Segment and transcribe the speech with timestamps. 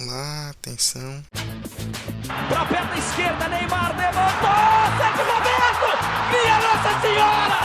[0.00, 1.22] Vamos lá, atenção.
[2.48, 4.48] Pra perna esquerda, Neymar levantou!
[4.96, 5.88] Sete momento!
[6.30, 7.60] Minha Nossa Senhora!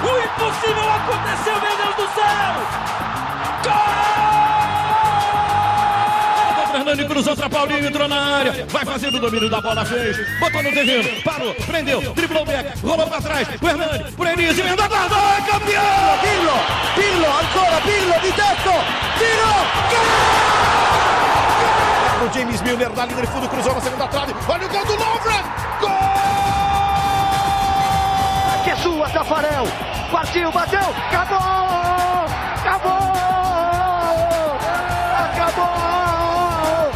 [0.00, 2.54] O impossível aconteceu, meu Deus do céu!
[3.64, 4.00] Gol!
[6.72, 8.66] Fernando cruzou pra Paulinho, entrou na área.
[8.70, 10.16] Vai fazendo o domínio da bola, fez.
[10.38, 13.46] Botou no terreno, parou, prendeu, driblou o back, rolou pra trás.
[13.60, 16.18] O Hernani, por Enis, emenda guarda, é campeão!
[16.22, 16.58] Pirlo,
[16.94, 18.72] Pirlo, ancora Pirlo di tetto,
[19.18, 19.52] tiro,
[19.90, 21.19] gol!
[22.22, 24.34] O James Milner na linha de fundo, cruzou na segunda trave.
[24.46, 25.42] Olha o gol do Lovren!
[25.80, 25.90] Gol!
[28.62, 29.64] Que é sua, Tafarel!
[30.12, 31.38] Partiu, bateu, acabou!
[32.60, 33.00] Acabou!
[35.24, 36.90] Acabou!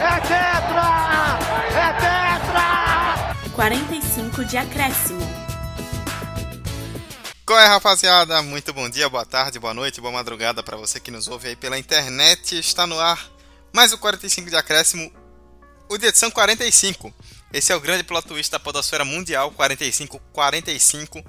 [0.00, 1.38] É tetra!
[1.76, 3.36] É tetra!
[3.54, 5.44] 45 de acréscimo.
[7.44, 8.40] Qual é, rapaziada?
[8.40, 11.56] Muito bom dia, boa tarde, boa noite, boa madrugada para você que nos ouve aí
[11.56, 12.58] pela internet.
[12.58, 13.33] Está no ar
[13.74, 15.12] mais o 45 de acréscimo,
[15.90, 17.12] o de edição 45.
[17.52, 21.20] Esse é o grande plot twist da podosfera mundial, 45, 45.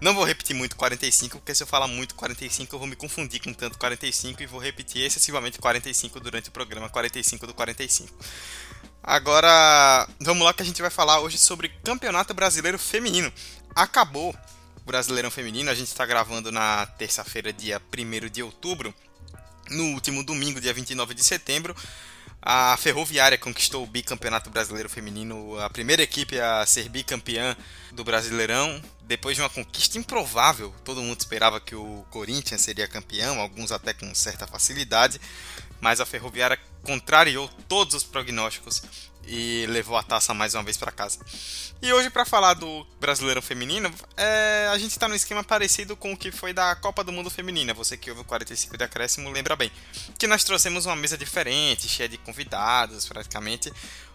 [0.00, 3.42] Não vou repetir muito 45, porque se eu falar muito 45 eu vou me confundir
[3.42, 8.16] com tanto 45 e vou repetir excessivamente 45 durante o programa 45 do 45.
[9.02, 13.32] Agora, vamos lá que a gente vai falar hoje sobre Campeonato Brasileiro Feminino.
[13.74, 14.32] Acabou
[14.76, 18.94] o Brasileirão Feminino, a gente está gravando na terça-feira, dia 1 de outubro.
[19.70, 21.74] No último domingo, dia 29 de setembro,
[22.40, 27.56] a Ferroviária conquistou o bicampeonato brasileiro feminino, a primeira equipe a ser bicampeã
[27.92, 30.74] do Brasileirão, depois de uma conquista improvável.
[30.84, 35.20] Todo mundo esperava que o Corinthians seria campeão, alguns até com certa facilidade,
[35.80, 38.82] mas a Ferroviária contrariou todos os prognósticos
[39.26, 41.18] e levou a taça mais uma vez para casa.
[41.80, 46.12] E hoje, para falar do Brasileiro Feminino, é, a gente está num esquema parecido com
[46.12, 47.74] o que foi da Copa do Mundo Feminina.
[47.74, 49.70] Você que ouve o 45 de acréscimo lembra bem.
[50.18, 53.72] Que nós trouxemos uma mesa diferente, cheia de convidados, praticamente.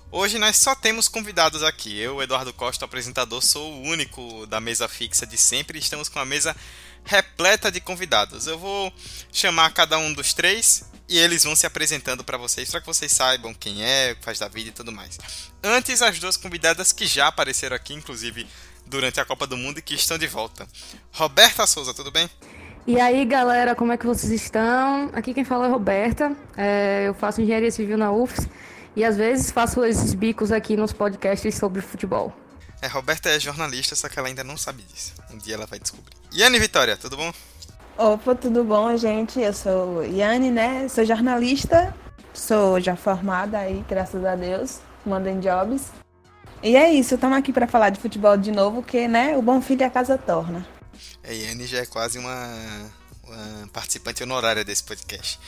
[0.10, 2.00] Hoje nós só temos convidados aqui.
[2.00, 5.78] Eu, Eduardo Costa, apresentador, sou o único da mesa fixa de sempre.
[5.78, 6.56] Estamos com uma mesa
[7.04, 8.48] repleta de convidados.
[8.48, 8.94] Eu vou
[9.32, 13.12] chamar cada um dos três e eles vão se apresentando para vocês, para que vocês
[13.12, 15.18] saibam quem é, o que faz da vida e tudo mais.
[15.64, 18.48] Antes, as duas convidadas que já apareceram aqui, inclusive
[18.86, 20.68] durante a Copa do Mundo e que estão de volta.
[21.12, 22.30] Roberta Souza, tudo bem?
[22.86, 25.10] E aí, galera, como é que vocês estão?
[25.14, 26.36] Aqui quem fala é Roberta.
[26.56, 28.48] É, eu faço engenharia civil na UFS
[28.96, 32.34] e às vezes faço esses bicos aqui nos podcasts sobre futebol.
[32.82, 35.14] É, Roberta é jornalista, só que ela ainda não sabe disso.
[35.32, 36.16] Um dia ela vai descobrir.
[36.34, 37.34] Yane Vitória, tudo bom?
[37.98, 39.40] Opa, tudo bom, gente?
[39.40, 40.88] Eu sou Yane, né?
[40.88, 41.92] Sou jornalista,
[42.32, 45.88] sou já formada aí, graças a Deus, mandando jobs.
[46.62, 49.60] E é isso, estamos aqui para falar de futebol de novo, que, né, o bom
[49.60, 50.64] filho a casa torna.
[51.24, 52.92] A Yane já é quase uma,
[53.24, 55.40] uma participante honorária desse podcast.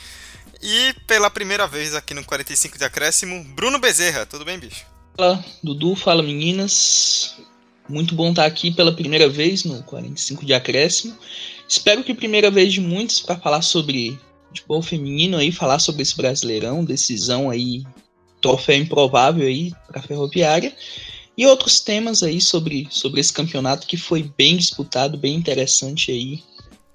[0.60, 4.84] E pela primeira vez aqui no 45 de acréscimo, Bruno Bezerra, tudo bem, bicho?
[5.16, 7.36] Fala, Dudu, fala meninas.
[7.88, 11.16] Muito bom estar aqui pela primeira vez no 45 de acréscimo.
[11.70, 16.16] Espero que primeira vez de muitos para falar sobre futebol feminino aí, falar sobre esse
[16.16, 17.84] Brasileirão, decisão aí,
[18.42, 20.76] troféu improvável aí para Ferroviária
[21.38, 26.42] e outros temas aí sobre, sobre esse campeonato que foi bem disputado, bem interessante aí.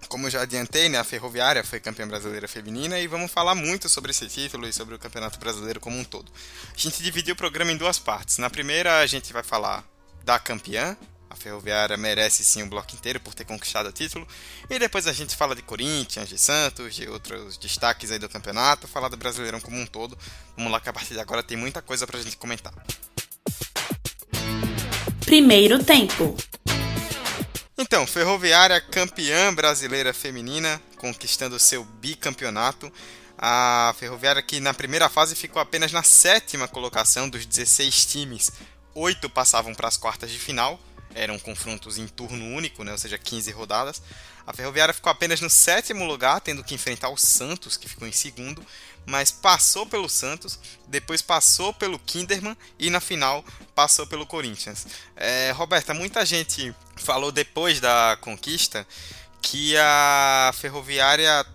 [0.09, 4.11] Como já adiantei, né, a Ferroviária foi campeã brasileira feminina e vamos falar muito sobre
[4.11, 6.29] esse título e sobre o Campeonato Brasileiro como um todo.
[6.75, 8.39] A gente dividiu o programa em duas partes.
[8.39, 9.87] Na primeira a gente vai falar
[10.25, 10.97] da campeã,
[11.35, 14.25] a Ferroviária merece sim o bloco inteiro por ter conquistado o título.
[14.69, 18.87] E depois a gente fala de Corinthians, de Santos, de outros destaques aí do campeonato,
[18.87, 20.17] falar do Brasileirão como um todo.
[20.55, 22.73] Vamos lá que a partir de agora tem muita coisa pra gente comentar.
[25.25, 26.35] Primeiro tempo.
[27.77, 32.91] Então, Ferroviária campeã brasileira feminina, conquistando seu bicampeonato.
[33.37, 38.51] A Ferroviária que na primeira fase ficou apenas na sétima colocação dos 16 times.
[38.93, 40.79] Oito passavam para as quartas de final,
[41.15, 44.01] eram confrontos em turno único, né, ou seja, 15 rodadas.
[44.45, 48.11] A Ferroviária ficou apenas no sétimo lugar, tendo que enfrentar o Santos, que ficou em
[48.11, 48.63] segundo,
[49.05, 54.85] mas passou pelo Santos, depois passou pelo Kinderman e na final passou pelo Corinthians.
[55.15, 58.85] É, Roberta, muita gente falou depois da conquista
[59.41, 61.45] que a Ferroviária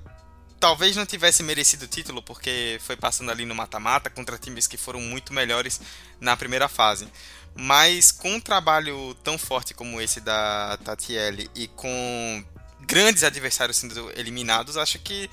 [0.60, 4.76] talvez não tivesse merecido o título porque foi passando ali no mata-mata contra times que
[4.76, 5.80] foram muito melhores
[6.20, 7.08] na primeira fase.
[7.54, 12.44] Mas com um trabalho tão forte como esse da Tatiele e com
[12.80, 15.28] grandes adversários sendo eliminados, acho que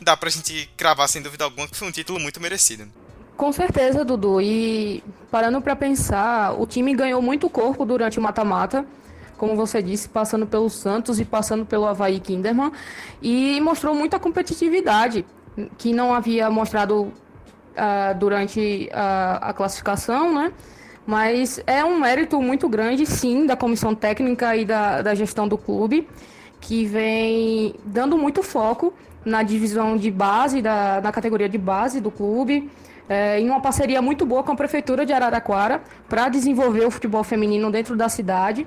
[0.00, 2.88] dá pra gente cravar sem dúvida alguma que foi um título muito merecido.
[3.36, 4.40] Com certeza, Dudu.
[4.40, 8.86] E parando para pensar, o time ganhou muito corpo durante o mata-mata,
[9.36, 12.72] como você disse, passando pelo Santos e passando pelo Havaí Kinderman,
[13.20, 15.26] e mostrou muita competitividade
[15.76, 20.52] que não havia mostrado uh, durante a, a classificação, né?
[21.06, 25.56] Mas é um mérito muito grande, sim, da comissão técnica e da, da gestão do
[25.56, 26.08] clube,
[26.60, 28.92] que vem dando muito foco
[29.24, 32.68] na divisão de base, da, na categoria de base do clube,
[33.08, 37.22] é, em uma parceria muito boa com a Prefeitura de Araraquara, para desenvolver o futebol
[37.22, 38.66] feminino dentro da cidade.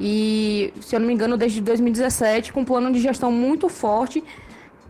[0.00, 4.24] E, se eu não me engano, desde 2017, com um plano de gestão muito forte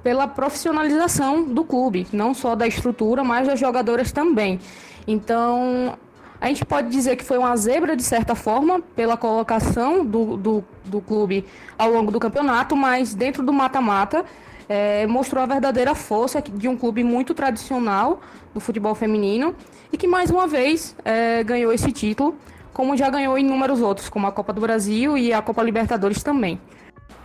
[0.02, 4.61] pela profissionalização do clube, não só da estrutura, mas das jogadoras também.
[5.06, 5.99] Então,
[6.40, 10.64] a gente pode dizer que foi uma zebra, de certa forma, pela colocação do, do,
[10.84, 11.44] do clube
[11.78, 14.25] ao longo do campeonato, mas dentro do mata-mata
[14.69, 18.20] é, mostrou a verdadeira força de um clube muito tradicional
[18.52, 19.54] do futebol feminino
[19.92, 22.36] e que mais uma vez é, ganhou esse título,
[22.72, 26.60] como já ganhou inúmeros outros, como a Copa do Brasil e a Copa Libertadores também.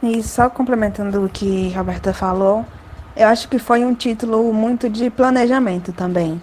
[0.02, 2.66] E só complementando o que a Roberta falou,
[3.16, 6.42] eu acho que foi um título muito de planejamento também.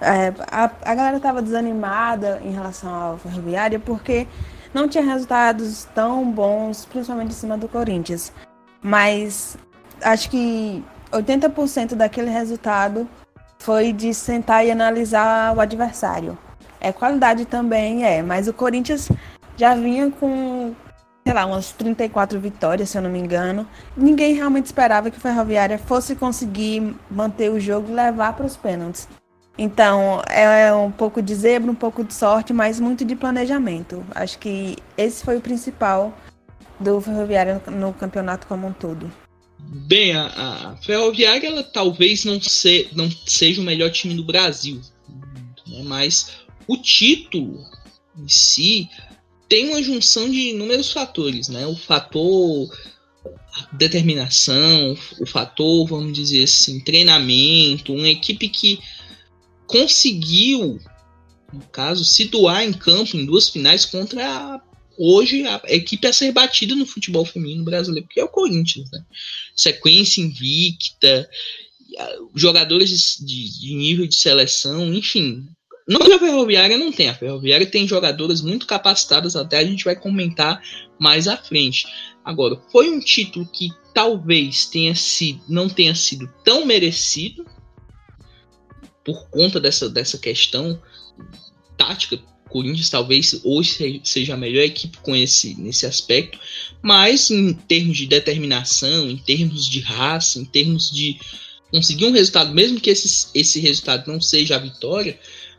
[0.00, 4.26] É, a, a galera estava desanimada em relação ao Ferroviária porque
[4.72, 8.32] não tinha resultados tão bons, principalmente em cima do Corinthians.
[8.82, 9.58] Mas
[10.02, 10.82] acho que
[11.12, 13.08] 80% daquele resultado
[13.58, 16.38] foi de sentar e analisar o adversário.
[16.80, 19.10] É qualidade também, é, mas o Corinthians
[19.56, 20.74] já vinha com
[21.22, 23.66] sei lá, umas 34 vitórias, se eu não me engano.
[23.94, 28.56] Ninguém realmente esperava que o Ferroviária fosse conseguir manter o jogo e levar para os
[28.56, 29.06] pênaltis.
[29.62, 34.02] Então, é um pouco de zebra, um pouco de sorte, mas muito de planejamento.
[34.14, 36.18] Acho que esse foi o principal
[36.80, 39.12] do Ferroviária no campeonato como um todo.
[39.58, 44.80] Bem, a, a Ferroviária ela talvez não, se, não seja o melhor time do Brasil,
[45.68, 45.82] né?
[45.84, 47.62] mas o título
[48.16, 48.88] em si
[49.46, 51.66] tem uma junção de inúmeros fatores, né?
[51.66, 52.66] O fator
[53.72, 58.80] determinação, o fator, vamos dizer assim, treinamento, uma equipe que
[59.70, 60.80] conseguiu,
[61.52, 64.60] no caso, se doar em campo em duas finais contra a,
[64.98, 69.02] hoje a equipe a ser batida no futebol feminino brasileiro, que é o Corinthians, né?
[69.54, 71.28] Sequência invicta,
[72.34, 75.46] jogadores de, de nível de seleção, enfim,
[75.88, 79.96] não a Ferroviária não tem, a Ferroviária tem jogadoras muito capacitadas, até a gente vai
[79.96, 80.62] comentar
[80.98, 81.86] mais à frente.
[82.24, 87.44] Agora, foi um título que talvez tenha sido, não tenha sido tão merecido
[89.04, 90.80] por conta dessa, dessa questão
[91.76, 92.18] tática.
[92.48, 96.36] Corinthians talvez hoje seja a melhor equipe com esse nesse aspecto,
[96.82, 101.16] mas em termos de determinação, em termos de raça, em termos de
[101.70, 105.16] conseguir um resultado, mesmo que esse, esse resultado não seja a vitória,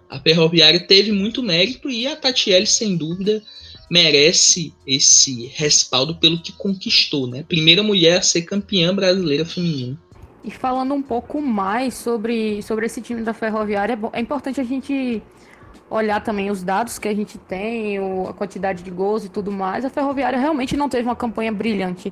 [0.10, 3.42] a Ferroviária teve muito mérito e a Tatiele, sem dúvida,
[3.90, 7.44] merece esse respaldo pelo que conquistou, né?
[7.44, 9.98] Primeira mulher a ser campeã brasileira feminina.
[10.44, 15.22] E falando um pouco mais sobre, sobre esse time da Ferroviária, é, importante a gente
[15.90, 17.98] olhar também os dados que a gente tem,
[18.28, 19.86] a quantidade de gols e tudo mais.
[19.86, 22.12] A Ferroviária realmente não teve uma campanha brilhante,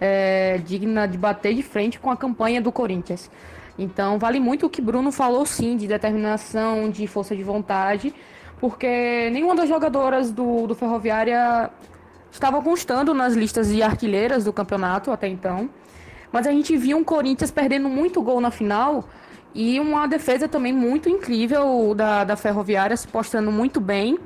[0.00, 3.30] é, digna de bater de frente com a campanha do Corinthians.
[3.76, 8.14] Então, vale muito o que Bruno falou, sim, de determinação, de força de vontade,
[8.60, 11.70] porque nenhuma das jogadoras do, do Ferroviária
[12.30, 15.68] estava constando nas listas de artilheiras do campeonato até então.
[16.34, 19.04] Mas a gente viu um Corinthians perdendo muito gol na final
[19.54, 24.18] e uma defesa também muito incrível da, da Ferroviária, se postando muito bem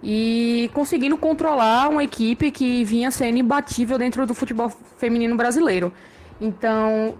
[0.00, 5.92] e conseguindo controlar uma equipe que vinha sendo imbatível dentro do futebol feminino brasileiro.
[6.40, 7.16] Então,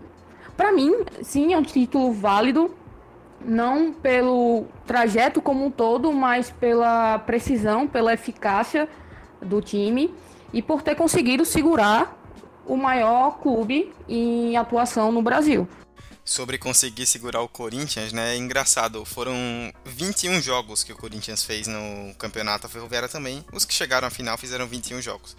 [0.56, 2.70] para mim, sim, é um título válido,
[3.44, 8.88] não pelo trajeto como um todo, mas pela precisão, pela eficácia
[9.42, 10.14] do time
[10.52, 12.17] e por ter conseguido segurar
[12.68, 15.66] o maior clube em atuação no Brasil.
[16.24, 18.34] Sobre conseguir segurar o Corinthians, né?
[18.34, 19.34] É engraçado, foram
[19.86, 23.42] 21 jogos que o Corinthians fez no campeonato, a Ferroviária também.
[23.50, 25.34] Os que chegaram à final fizeram 21 jogos.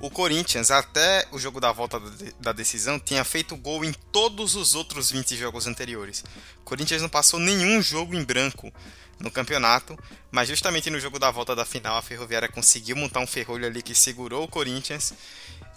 [0.00, 2.00] O Corinthians, até o jogo da volta
[2.38, 6.22] da decisão, tinha feito gol em todos os outros 20 jogos anteriores.
[6.60, 8.70] O Corinthians não passou nenhum jogo em branco
[9.18, 9.98] no campeonato,
[10.30, 13.82] mas justamente no jogo da volta da final, a Ferroviária conseguiu montar um ferrolho ali
[13.82, 15.12] que segurou o Corinthians,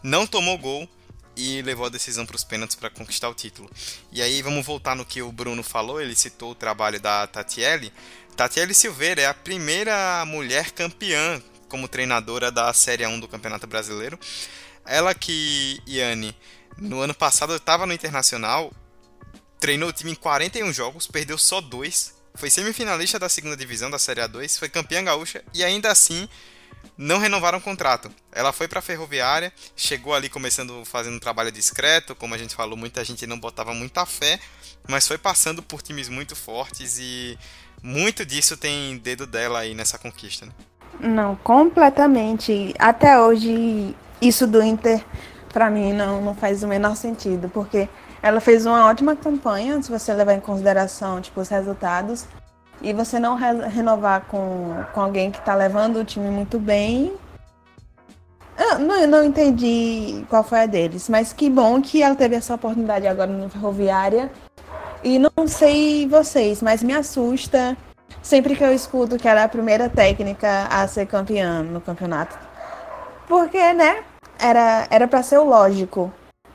[0.03, 0.89] não tomou gol
[1.35, 3.69] e levou a decisão para os pênaltis para conquistar o título.
[4.11, 7.91] E aí vamos voltar no que o Bruno falou, ele citou o trabalho da Tatiele.
[8.35, 14.19] Tatiele Silveira é a primeira mulher campeã como treinadora da Série 1 do Campeonato Brasileiro.
[14.85, 16.35] Ela que, Iane,
[16.77, 18.73] no ano passado estava no Internacional,
[19.59, 23.99] treinou o time em 41 jogos, perdeu só dois, foi semifinalista da segunda divisão da
[23.99, 26.27] Série A2, foi campeã gaúcha e ainda assim
[26.97, 28.11] não renovaram o contrato.
[28.31, 32.55] Ela foi para a Ferroviária, chegou ali começando fazendo um trabalho discreto, como a gente
[32.55, 34.39] falou, muita gente não botava muita fé,
[34.87, 37.37] mas foi passando por times muito fortes e
[37.81, 40.45] muito disso tem dedo dela aí nessa conquista.
[40.45, 40.51] Né?
[40.99, 42.73] Não, completamente.
[42.77, 45.03] Até hoje, isso do Inter,
[45.51, 47.89] para mim, não, não faz o menor sentido, porque
[48.21, 52.27] ela fez uma ótima campanha, se você levar em consideração tipo, os resultados,
[52.81, 57.13] e você não re renovar com, com alguém que está levando o time muito bem.
[58.57, 62.55] Eu não, não entendi qual foi a deles, mas que bom que ela teve essa
[62.55, 64.31] oportunidade agora no Ferroviária.
[65.03, 67.75] E não sei vocês, mas me assusta
[68.21, 72.37] sempre que eu escuto que ela é a primeira técnica a ser campeã no campeonato.
[73.27, 74.03] Porque, né,
[74.39, 76.11] era era para ser o lógico.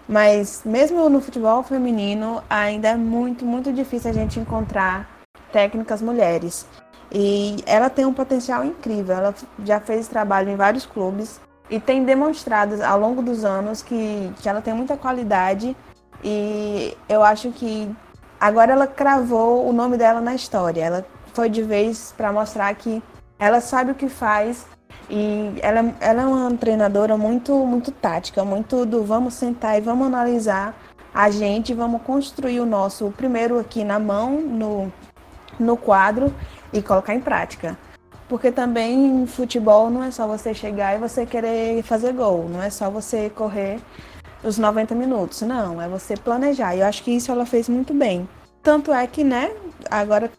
[0.08, 5.15] Mas mesmo no futebol feminino, ainda é muito, muito difícil a gente encontrar
[5.56, 6.66] técnicas mulheres.
[7.10, 9.16] E ela tem um potencial incrível.
[9.16, 9.34] Ela
[9.64, 14.50] já fez trabalho em vários clubes e tem demonstrado ao longo dos anos que, que
[14.50, 15.74] ela tem muita qualidade.
[16.22, 17.90] E eu acho que
[18.38, 20.84] agora ela cravou o nome dela na história.
[20.84, 23.02] Ela foi de vez para mostrar que
[23.38, 24.66] ela sabe o que faz
[25.08, 30.06] e ela, ela é uma treinadora muito, muito tática, muito do vamos sentar e vamos
[30.06, 30.74] analisar
[31.14, 34.92] a gente, vamos construir o nosso primeiro aqui na mão, no,
[35.58, 36.34] no quadro
[36.72, 37.76] e colocar em prática.
[38.28, 42.70] Porque também futebol não é só você chegar e você querer fazer gol, não é
[42.70, 43.78] só você correr
[44.42, 46.74] os 90 minutos, não, é você planejar.
[46.74, 48.28] E eu acho que isso ela fez muito bem.
[48.62, 49.52] Tanto é que, né,
[49.90, 50.30] agora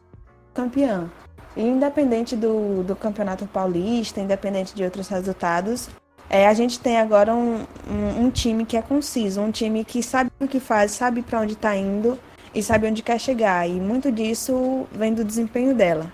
[0.53, 1.09] campeã.
[1.55, 5.89] Independente do, do Campeonato Paulista, independente de outros resultados,
[6.29, 10.03] é, a gente tem agora um, um, um, time que é conciso, um time que
[10.03, 12.19] sabe o que faz, sabe para onde está indo
[12.57, 13.69] e sabe onde quer chegar.
[13.69, 16.11] E muito disso vem do desempenho dela.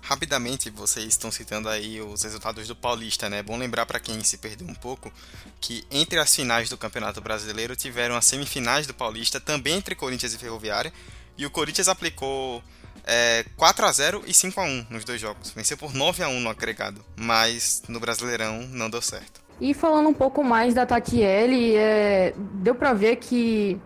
[0.00, 3.38] Rapidamente, vocês estão citando aí os resultados do Paulista, né?
[3.38, 5.12] É bom lembrar para quem se perdeu um pouco
[5.60, 10.32] que entre as finais do Campeonato Brasileiro tiveram as semifinais do Paulista, também entre Corinthians
[10.32, 10.92] e Ferroviária,
[11.36, 12.62] e o Corinthians aplicou
[13.04, 15.50] é, 4 a 0 e 5 a 1 nos dois jogos.
[15.50, 19.40] Venceu por 9 a 1 no agregado, mas no Brasileirão não deu certo.
[19.60, 23.78] E falando um pouco mais da Tatiele, é, deu para ver que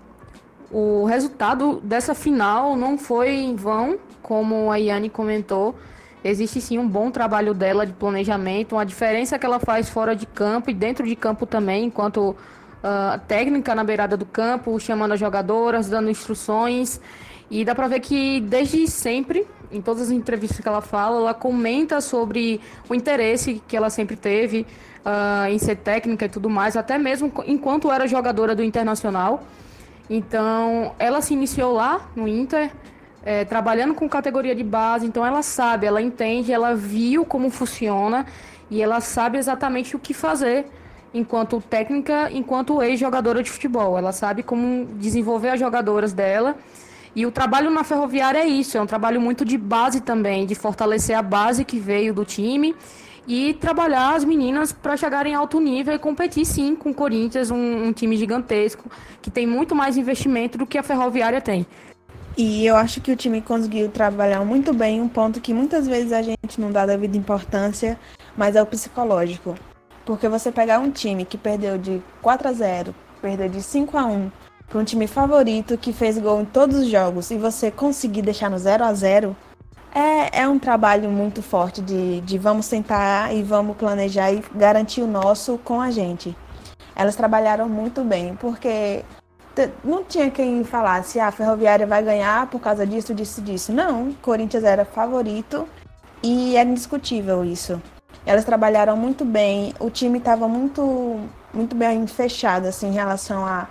[0.77, 5.77] o resultado dessa final não foi em vão, como a Yane comentou.
[6.25, 10.27] Existe sim um bom trabalho dela de planejamento, uma diferença que ela faz fora de
[10.27, 15.21] campo e dentro de campo também, enquanto uh, técnica na beirada do campo, chamando as
[15.21, 17.01] jogadoras, dando instruções.
[17.49, 21.35] E dá pra ver que desde sempre, em todas as entrevistas que ela fala, ela
[21.35, 24.67] comenta sobre o interesse que ela sempre teve
[25.07, 29.45] uh, em ser técnica e tudo mais, até mesmo enquanto era jogadora do Internacional.
[30.09, 32.71] Então, ela se iniciou lá no Inter,
[33.25, 38.27] é, trabalhando com categoria de base, então ela sabe, ela entende, ela viu como funciona
[38.71, 40.67] e ela sabe exatamente o que fazer
[41.13, 43.97] enquanto técnica, enquanto ex-jogadora de futebol.
[43.97, 46.57] Ela sabe como desenvolver as jogadoras dela.
[47.17, 50.57] E o trabalho na Ferroviária é isso, é um trabalho muito de base também, de
[50.57, 52.75] fortalecer a base que veio do time
[53.27, 57.51] e trabalhar as meninas para chegarem em alto nível e competir sim com o Corinthians,
[57.51, 58.91] um, um, time gigantesco
[59.23, 61.67] que tem muito mais investimento do que a Ferroviária tem.
[62.37, 66.13] E eu acho que o time conseguiu trabalhar muito bem um ponto que muitas vezes
[66.13, 67.99] a gente não dá devida importância,
[68.37, 69.55] mas é o psicológico.
[70.05, 74.05] Porque você pegar um time que perdeu de 4 a 0, perdeu de 5 a
[74.05, 74.31] 1
[74.69, 78.51] para um time favorito que fez gol em todos os jogos e você conseguir deixar
[78.51, 79.37] no 0 a 0
[79.95, 85.01] é, é um trabalho muito forte de, de vamos sentar e vamos planejar e garantir
[85.03, 86.37] o nosso com a gente.
[86.97, 89.05] Elas trabalharam muito bem, porque
[89.85, 93.73] não tinha quem falasse, ah, a Ferroviária vai ganhar por causa disso, disso, disso.
[93.73, 95.69] Não, Corinthians era favorito
[96.23, 97.81] e era indiscutível isso.
[98.27, 101.21] Elas trabalharam muito bem, o time estava muito,
[101.53, 103.69] muito bem fechado assim, em relação a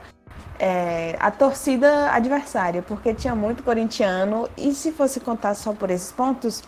[0.59, 6.11] é, a torcida adversária, porque tinha muito corintiano e se fosse contar só por esses
[6.11, 6.61] pontos,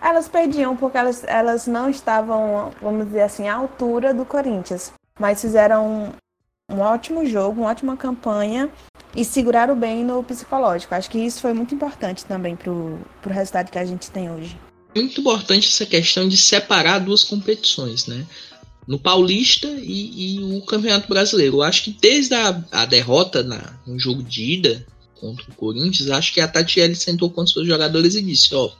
[0.00, 5.40] elas perdiam porque elas, elas não estavam, vamos dizer assim, à altura do Corinthians, mas
[5.40, 6.12] fizeram
[6.70, 8.68] um, um ótimo jogo, uma ótima campanha
[9.14, 10.94] e seguraram bem no psicológico.
[10.94, 14.58] Acho que isso foi muito importante também para o resultado que a gente tem hoje.
[14.94, 18.26] Muito importante essa questão de separar duas competições, né?
[18.86, 21.56] No Paulista e, e, o Campeonato Brasileiro.
[21.56, 26.10] Eu acho que desde a, a derrota na, no jogo de ida contra o Corinthians,
[26.10, 28.70] acho que a Tatiele sentou com seus jogadores e disse: Ó,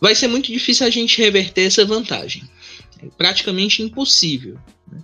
[0.00, 2.42] vai ser muito difícil a gente reverter essa vantagem.
[3.02, 4.58] É praticamente impossível
[4.90, 5.02] né,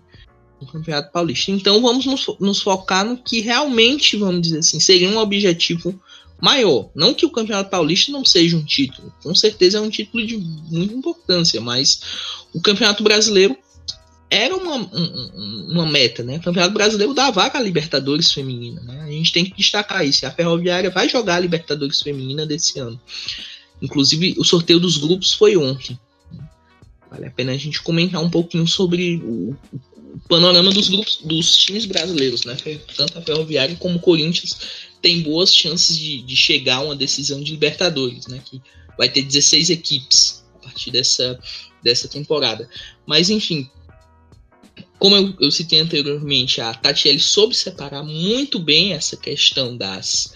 [0.60, 1.50] no Campeonato Paulista.
[1.50, 5.98] Então vamos nos, nos focar no que realmente, vamos dizer assim, seria um objetivo
[6.40, 6.90] maior.
[6.94, 10.36] Não que o Campeonato Paulista não seja um título, com certeza é um título de
[10.36, 12.00] muita importância, mas
[12.52, 13.56] o Campeonato Brasileiro
[14.30, 16.36] era uma, um, uma meta, né?
[16.36, 19.02] O Campeonato Brasileiro dá vaga Libertadores Feminina, né?
[19.02, 20.24] A gente tem que destacar isso.
[20.24, 22.98] A Ferroviária vai jogar a Libertadores Feminina desse ano.
[23.82, 25.98] Inclusive, o sorteio dos grupos foi ontem.
[27.10, 31.56] Vale a pena a gente comentar um pouquinho sobre o, o panorama dos grupos dos
[31.56, 32.56] times brasileiros, né?
[32.96, 34.56] Tanto a Ferroviária como o Corinthians
[35.02, 38.40] tem boas chances de, de chegar a uma decisão de Libertadores, né?
[38.44, 38.62] Que
[38.96, 41.36] vai ter 16 equipes a partir dessa,
[41.82, 42.68] dessa temporada.
[43.04, 43.68] Mas enfim,
[45.00, 50.34] como eu, eu citei anteriormente, a Tatiele soube separar muito bem essa questão das,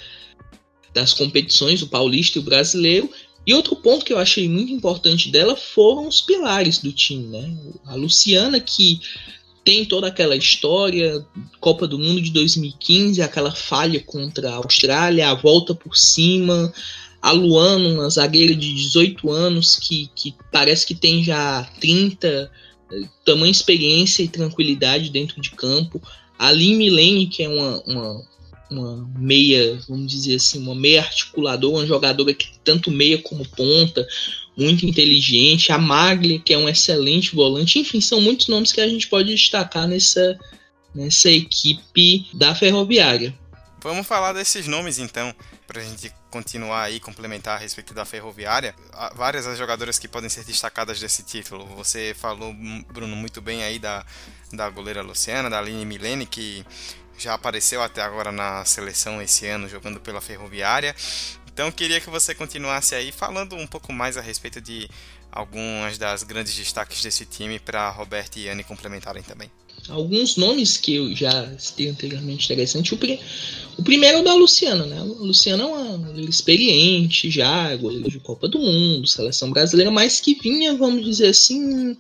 [0.92, 3.10] das competições, o paulista e o brasileiro.
[3.46, 7.54] E outro ponto que eu achei muito importante dela foram os pilares do time, né?
[7.84, 9.02] A Luciana, que
[9.62, 11.24] tem toda aquela história,
[11.60, 16.72] Copa do Mundo de 2015, aquela falha contra a Austrália, a volta por cima,
[17.20, 22.50] a Luana, uma zagueira de 18 anos que, que parece que tem já 30
[23.24, 26.00] tamanha experiência e tranquilidade dentro de campo.
[26.38, 28.22] A Lin Milene, que é uma, uma,
[28.70, 34.06] uma, meia, vamos dizer assim, uma meia articuladora, uma jogadora que tanto meia como ponta,
[34.56, 35.72] muito inteligente.
[35.72, 37.78] A Magli, que é um excelente volante.
[37.78, 40.38] Enfim, são muitos nomes que a gente pode destacar nessa,
[40.94, 43.34] nessa equipe da Ferroviária.
[43.84, 45.34] Vamos falar desses nomes então,
[45.66, 48.74] para a gente continuar aí, complementar a respeito da Ferroviária,
[49.14, 51.66] várias as jogadoras que podem ser destacadas desse título.
[51.76, 52.54] Você falou,
[52.90, 54.02] Bruno, muito bem aí da,
[54.54, 56.64] da goleira Luciana, da Aline Milene, que
[57.18, 60.96] já apareceu até agora na seleção esse ano jogando pela Ferroviária.
[61.52, 64.88] Então queria que você continuasse aí falando um pouco mais a respeito de
[65.30, 69.50] algumas das grandes destaques desse time para Roberto e Anne complementarem também
[69.88, 72.94] alguns nomes que eu já citei anteriormente interessante.
[72.94, 73.20] O, pri
[73.76, 74.98] o primeiro é o da Luciana, né?
[74.98, 80.20] A Luciana é uma goleira experiente já, goleira de Copa do Mundo, seleção brasileira, mas
[80.20, 81.96] que vinha, vamos dizer assim,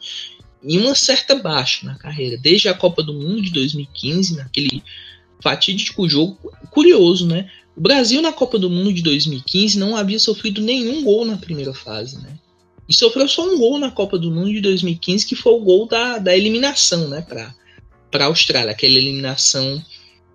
[0.62, 2.38] em uma certa baixa na carreira.
[2.38, 4.82] Desde a Copa do Mundo de 2015, naquele
[5.40, 6.38] fatídico jogo
[6.70, 7.50] curioso, né?
[7.76, 11.74] O Brasil na Copa do Mundo de 2015 não havia sofrido nenhum gol na primeira
[11.74, 12.38] fase, né?
[12.88, 15.86] E sofreu só um gol na Copa do Mundo de 2015, que foi o gol
[15.86, 17.20] da, da eliminação, né?
[17.20, 17.54] Para
[18.14, 19.84] para a Austrália, aquela eliminação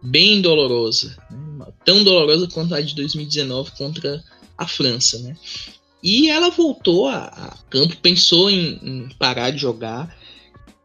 [0.03, 1.65] bem dolorosa, né?
[1.85, 4.21] tão dolorosa quanto a de 2019 contra
[4.57, 5.37] a França, né?
[6.03, 10.13] E ela voltou a, a campo, pensou em, em, parar de jogar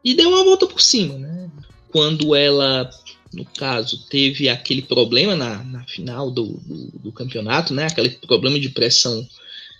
[0.04, 1.50] e deu uma volta por cima, né?
[1.90, 2.88] Quando ela,
[3.32, 7.86] no caso, teve aquele problema na, na final do, do, do campeonato, né?
[7.86, 9.28] Aquele problema de pressão,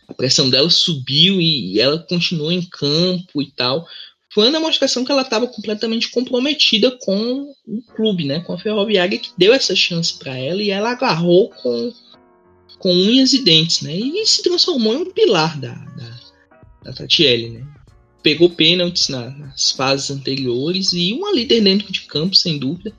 [0.09, 3.87] a pressão dela subiu e, e ela continuou em campo e tal
[4.35, 9.17] foi uma demonstração que ela estava completamente comprometida com o clube, né, com a Ferroviária
[9.17, 11.93] que deu essa chance para ela e ela agarrou com,
[12.81, 16.21] com unhas e dentes, né, e se transformou em um pilar da, da,
[16.83, 17.67] da Tatiele, né.
[18.25, 22.91] Pegou pênaltis na, nas fases anteriores e uma líder dentro de campo, sem dúvida.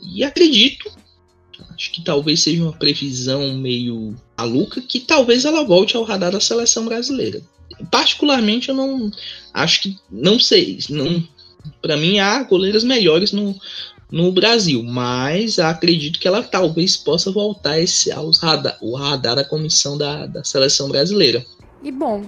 [0.00, 0.88] E acredito,
[1.74, 6.38] acho que talvez seja uma previsão meio maluca, que talvez ela volte ao radar da
[6.38, 7.42] seleção brasileira
[7.90, 9.10] particularmente eu não
[9.52, 11.26] acho que não sei, não
[11.82, 13.54] para mim há goleiras melhores no,
[14.10, 19.44] no Brasil, mas acredito que ela talvez possa voltar esse aos radar, o radar da
[19.44, 21.44] comissão da, da seleção brasileira.
[21.82, 22.24] E bom,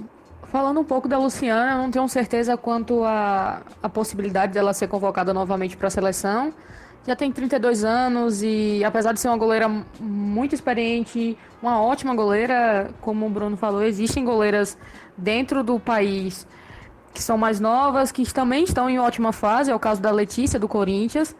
[0.51, 5.33] falando um pouco da Luciana, não tenho certeza quanto a, a possibilidade dela ser convocada
[5.33, 6.53] novamente para a seleção.
[7.09, 9.67] Já tem 32 anos e apesar de ser uma goleira
[9.99, 14.77] muito experiente, uma ótima goleira, como o Bruno falou, existem goleiras
[15.17, 16.47] dentro do país
[17.15, 20.61] que são mais novas, que também estão em ótima fase, é o caso da Letícia,
[20.61, 21.35] do Corinthians.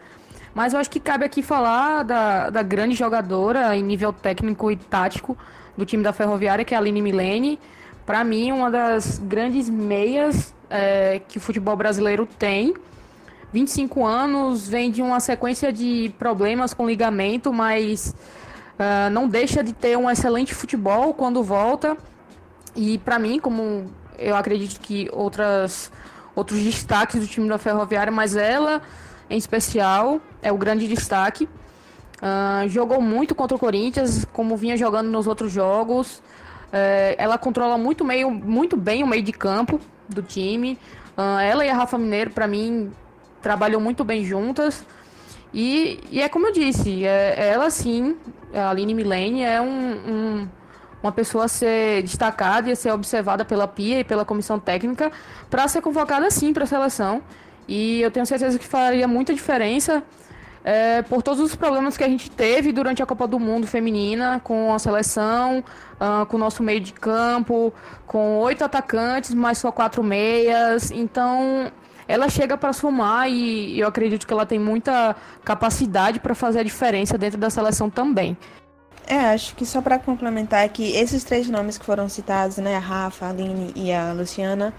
[0.55, 4.75] Mas eu acho que cabe aqui falar da, da grande jogadora em nível técnico e
[4.75, 5.37] tático
[5.77, 7.59] do time da Ferroviária, que é a Aline Milene.
[8.07, 12.73] Para mim, uma das grandes meias é, que o futebol brasileiro tem.
[13.51, 18.15] 25 anos, vem de uma sequência de problemas com ligamento, mas
[18.79, 21.97] uh, não deixa de ter um excelente futebol quando volta.
[22.75, 25.91] E para mim, como eu acredito que outras
[26.35, 28.81] outros destaques do time da Ferroviária, mas ela
[29.29, 31.47] em especial é o grande destaque.
[32.21, 36.17] Uh, jogou muito contra o Corinthians, como vinha jogando nos outros jogos.
[36.67, 40.77] Uh, ela controla muito, meio, muito bem o meio de campo do time.
[41.17, 42.91] Uh, ela e a Rafa Mineiro, para mim,
[43.41, 44.85] trabalham muito bem juntas.
[45.53, 48.15] E, e é como eu disse, é, ela sim,
[48.53, 50.47] a Aline Milene, é um, um
[51.01, 55.11] uma pessoa a ser destacada e a ser observada pela PIA e pela comissão técnica
[55.49, 57.21] para ser convocada sim para a seleção.
[57.67, 60.03] E eu tenho certeza que faria muita diferença
[60.63, 64.41] é, por todos os problemas que a gente teve durante a Copa do Mundo feminina
[64.43, 65.63] com a seleção,
[65.99, 67.73] uh, com o nosso meio de campo,
[68.05, 70.91] com oito atacantes, mas só quatro meias.
[70.91, 71.71] Então
[72.09, 76.63] ela chega para somar e eu acredito que ela tem muita capacidade para fazer a
[76.63, 78.35] diferença dentro da seleção também.
[79.05, 82.79] É, acho que só para complementar que esses três nomes que foram citados, né, a
[82.79, 84.73] Rafa, a Aline e a Luciana,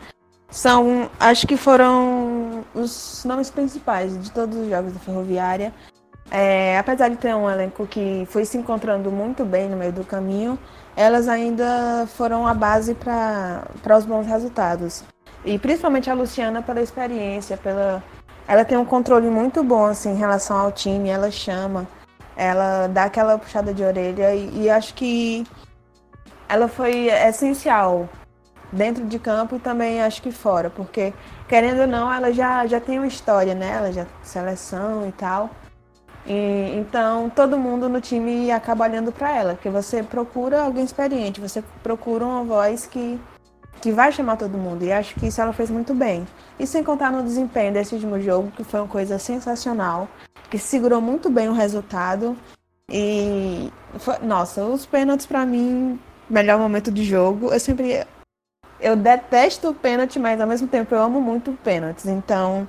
[0.51, 5.73] são, acho que foram os nomes principais de todos os jogos da Ferroviária.
[6.33, 10.05] É, apesar de ter um elenco que foi se encontrando muito bem no meio do
[10.05, 10.59] caminho,
[10.97, 15.05] elas ainda foram a base para os bons resultados.
[15.44, 18.03] E principalmente a Luciana pela experiência, pela
[18.46, 21.87] ela tem um controle muito bom assim em relação ao time, ela chama,
[22.37, 25.46] ela dá aquela puxada de orelha e, e acho que
[26.48, 28.09] ela foi essencial
[28.72, 31.12] dentro de campo e também acho que fora, porque
[31.48, 33.72] querendo ou não, ela já, já tem uma história, né?
[33.76, 35.50] Ela já seleção e tal.
[36.26, 41.40] E, então todo mundo no time acaba olhando para ela, porque você procura alguém experiente,
[41.40, 43.18] você procura uma voz que,
[43.81, 44.85] que vai chamar todo mundo.
[44.85, 46.27] E acho que isso ela fez muito bem.
[46.59, 50.09] E sem contar no desempenho desse último jogo, que foi uma coisa sensacional,
[50.51, 52.37] que segurou muito bem o resultado.
[52.90, 57.53] E foi, nossa, os pênaltis para mim, melhor momento de jogo.
[57.53, 58.05] Eu sempre
[58.81, 62.07] eu detesto o pênalti, mas ao mesmo tempo eu amo muito pênaltis.
[62.07, 62.69] Então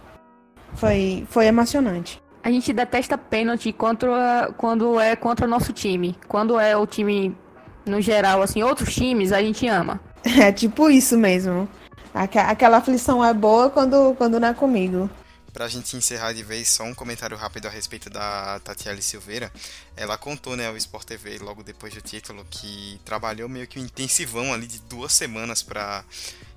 [0.76, 2.22] foi foi emocionante.
[2.44, 6.18] A gente detesta pênalti contra, quando é contra o nosso time.
[6.28, 7.38] Quando é o time,
[7.86, 10.00] no geral, assim, outros times, a gente ama.
[10.24, 11.68] É tipo isso mesmo.
[12.14, 15.10] Aquela aflição é boa quando, quando não é comigo.
[15.54, 19.52] Pra gente encerrar de vez, só um comentário rápido a respeito da Tatiele Silveira.
[19.98, 23.84] Ela contou, né, ao Sport TV, logo depois do título, que trabalhou meio que um
[23.84, 26.06] intensivão ali de duas semanas para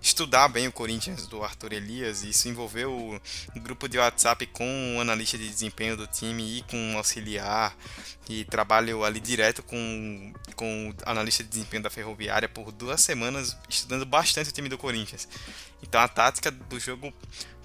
[0.05, 2.23] estudar bem o Corinthians do Arthur Elias.
[2.23, 3.19] Isso envolveu
[3.57, 7.75] um grupo de WhatsApp com o analista de desempenho do time e com um auxiliar.
[8.29, 13.57] E trabalho ali direto com, com o analista de desempenho da Ferroviária por duas semanas,
[13.67, 15.27] estudando bastante o time do Corinthians.
[15.83, 17.13] Então a tática do jogo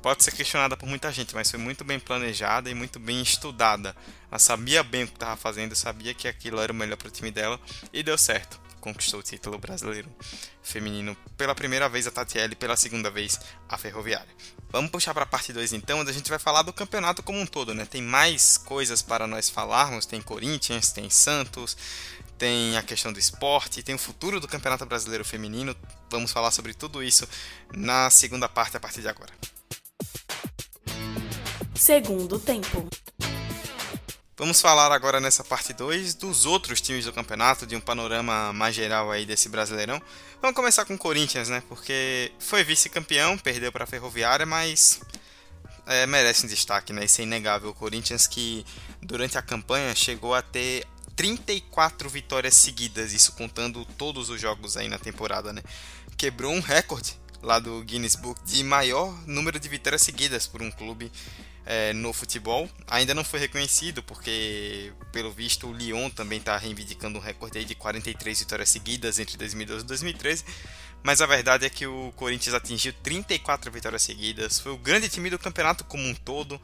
[0.02, 3.94] pode ser questionada por muita gente, mas foi muito bem planejada e muito bem estudada.
[4.32, 7.12] Ela sabia bem o que estava fazendo, sabia que aquilo era o melhor para o
[7.12, 7.60] time dela
[7.92, 8.69] e deu certo.
[8.80, 10.10] Conquistou o título brasileiro
[10.62, 14.30] feminino pela primeira vez a Tatiele, pela segunda vez a Ferroviária.
[14.70, 17.40] Vamos puxar para a parte 2 então, onde a gente vai falar do campeonato como
[17.40, 17.86] um todo, né?
[17.86, 21.76] Tem mais coisas para nós falarmos, tem Corinthians, tem Santos,
[22.38, 25.76] tem a questão do esporte, tem o futuro do Campeonato Brasileiro Feminino.
[26.10, 27.28] Vamos falar sobre tudo isso
[27.74, 29.34] na segunda parte a partir de agora
[31.80, 32.88] segundo tempo.
[34.40, 38.74] Vamos falar agora nessa parte 2 dos outros times do campeonato, de um panorama mais
[38.74, 40.02] geral aí desse Brasileirão.
[40.42, 41.62] Vamos começar com o Corinthians, né?
[41.68, 45.02] Porque foi vice-campeão, perdeu para a Ferroviária, mas
[45.86, 47.04] é, merece um destaque, né?
[47.04, 47.72] Isso é inegável.
[47.72, 48.66] O Corinthians que
[49.02, 54.88] durante a campanha chegou a ter 34 vitórias seguidas, isso contando todos os jogos aí
[54.88, 55.62] na temporada, né?
[56.16, 60.72] Quebrou um recorde lá do Guinness Book de maior número de vitórias seguidas por um
[60.72, 61.12] clube
[61.70, 62.68] é, no futebol.
[62.88, 67.76] Ainda não foi reconhecido, porque, pelo visto, o Lyon também está reivindicando um recorde de
[67.76, 70.46] 43 vitórias seguidas entre 2012 e 2013.
[71.04, 75.30] Mas a verdade é que o Corinthians atingiu 34 vitórias seguidas, foi o grande time
[75.30, 76.60] do campeonato como um todo.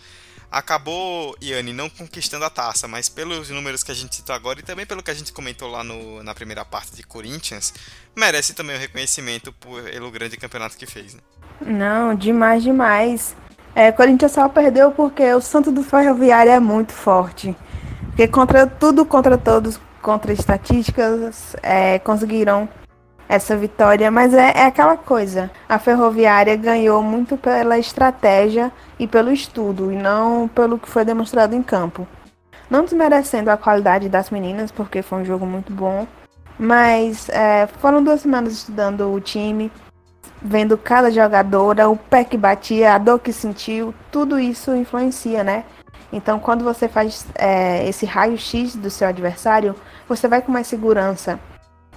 [0.52, 4.64] Acabou, Iane, não conquistando a taça, mas pelos números que a gente citou agora e
[4.64, 7.74] também pelo que a gente comentou lá no, na primeira parte de Corinthians,
[8.16, 11.14] merece também o reconhecimento pelo grande campeonato que fez.
[11.14, 11.22] Né?
[11.62, 13.36] Não, demais, demais.
[13.76, 17.56] É, Corinthians só perdeu porque o Santo do Ferroviário é muito forte.
[18.08, 22.70] Porque contra tudo, contra todos, contra estatísticas, é, conseguiram
[23.28, 24.10] essa vitória.
[24.10, 25.52] Mas é, é aquela coisa.
[25.68, 31.54] A Ferroviária ganhou muito pela estratégia e pelo estudo, e não pelo que foi demonstrado
[31.54, 32.08] em campo.
[32.70, 36.08] Não desmerecendo a qualidade das meninas, porque foi um jogo muito bom.
[36.58, 39.70] Mas é, foram duas semanas estudando o time,
[40.46, 45.64] vendo cada jogadora, o pé que batia, a dor que sentiu, tudo isso influencia, né?
[46.14, 49.76] Então, quando você faz é, esse raio-x do seu adversário,
[50.08, 51.40] você vai com mais segurança.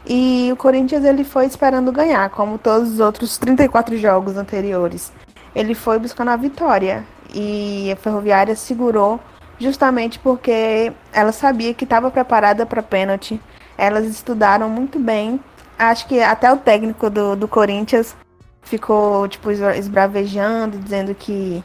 [0.06, 5.12] E o Corinthians ele foi esperando ganhar, como todos os outros 34 jogos anteriores.
[5.54, 9.20] Ele foi buscando a vitória e a Ferroviária segurou
[9.58, 13.38] justamente porque ela sabia que estava preparada para pênalti.
[13.76, 15.38] Elas estudaram muito bem.
[15.78, 18.16] Acho que até o técnico do, do Corinthians
[18.62, 21.64] ficou, tipo, esbravejando, dizendo que,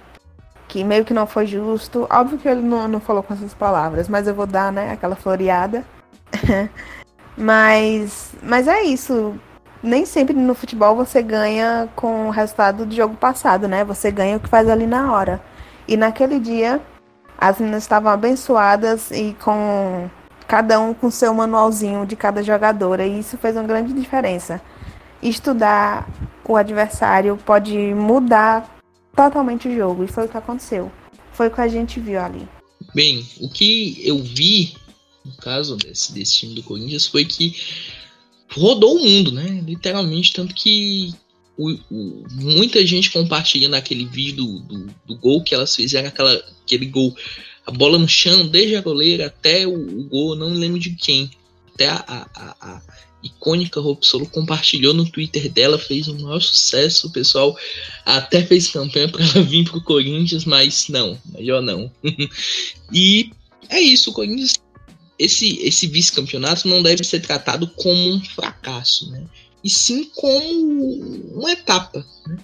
[0.68, 2.08] que meio que não foi justo.
[2.10, 5.16] Óbvio que ele não, não falou com essas palavras, mas eu vou dar, né, aquela
[5.16, 5.84] floreada.
[7.38, 9.36] mas, mas é isso.
[9.82, 13.84] Nem sempre no futebol você ganha com o resultado do jogo passado, né?
[13.84, 15.42] Você ganha o que faz ali na hora.
[15.86, 16.82] E naquele dia,
[17.38, 20.10] as meninas estavam abençoadas e com
[20.48, 23.06] cada um com seu manualzinho de cada jogadora.
[23.06, 24.62] E isso fez uma grande diferença.
[25.22, 26.08] Estudar
[26.48, 28.80] o adversário pode mudar
[29.16, 30.04] totalmente o jogo.
[30.04, 30.92] E foi o que aconteceu.
[31.34, 32.48] Foi o que a gente viu ali.
[32.94, 34.76] Bem, o que eu vi,
[35.26, 37.56] no caso desse, desse time do Corinthians, foi que
[38.52, 39.64] rodou o mundo, né?
[39.66, 41.14] Literalmente, tanto que
[41.58, 46.34] o, o, muita gente compartilhando aquele vídeo do, do, do, gol que elas fizeram, aquela,
[46.64, 47.16] aquele gol,
[47.66, 50.92] a bola no chão, desde a goleira até o, o gol, não me lembro de
[50.92, 51.32] quem.
[51.74, 52.82] Até a, a, a
[53.24, 57.08] icônica Solo compartilhou no Twitter dela, fez um maior sucesso.
[57.08, 57.58] O pessoal
[58.06, 61.92] até fez campanha para ela vir pro Corinthians, mas não, melhor não.
[62.92, 63.32] e
[63.70, 64.54] é isso, o Corinthians.
[65.18, 69.26] Esse, esse vice-campeonato não deve ser tratado como um fracasso, né?
[69.64, 72.06] e sim como uma etapa.
[72.28, 72.38] Né?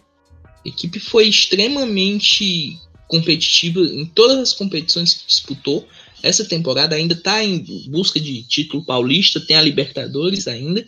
[0.66, 5.86] A equipe foi extremamente competitiva em todas as competições que disputou.
[6.22, 10.86] Essa temporada ainda está em busca de título paulista, tem a Libertadores ainda.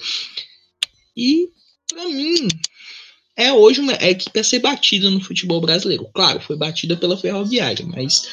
[1.16, 1.50] E,
[1.88, 2.48] para mim,
[3.36, 6.08] é hoje uma equipe a ser batida no futebol brasileiro.
[6.14, 8.28] Claro, foi batida pela Ferroviária, mas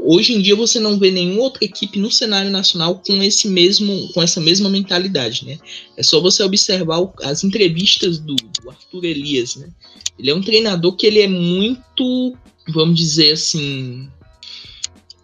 [0.00, 4.08] Hoje em dia você não vê nenhuma outra equipe no cenário nacional com esse mesmo,
[4.12, 5.58] com essa mesma mentalidade, né?
[5.96, 9.68] É só você observar as entrevistas do, do, Arthur Elias, né?
[10.16, 12.36] Ele é um treinador que ele é muito,
[12.68, 14.08] vamos dizer assim,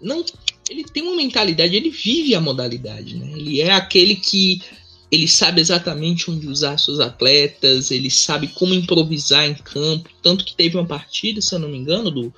[0.02, 0.24] não,
[0.68, 3.32] ele tem uma mentalidade, ele vive a modalidade, né?
[3.36, 4.62] Ele é aquele que
[5.10, 10.54] ele sabe exatamente onde usar seus atletas, ele sabe como improvisar em campo, tanto que
[10.54, 12.34] teve uma partida, se eu não me engano, do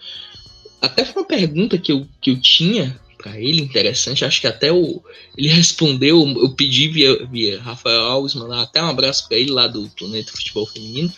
[0.80, 4.24] até foi uma pergunta que eu, que eu tinha para ele, interessante.
[4.24, 5.02] Acho que até o,
[5.36, 6.26] ele respondeu.
[6.28, 10.32] Eu pedi via, via Rafael Alves, mandar até um abraço para ele lá do Planeta
[10.32, 11.12] Futebol Feminino,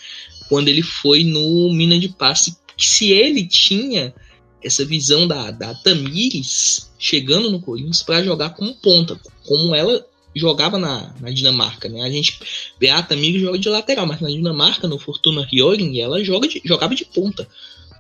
[0.49, 2.57] quando ele foi no Mina de Passe.
[2.77, 4.15] Que se ele tinha
[4.63, 10.79] essa visão da, da Tamires chegando no Corinthians para jogar como ponta, como ela jogava
[10.79, 12.03] na, na Dinamarca, né?
[12.03, 12.39] A gente
[12.79, 16.61] vê a Tamires joga de lateral, mas na Dinamarca, no Fortuna Hjørring, ela joga de,
[16.65, 17.49] jogava de ponta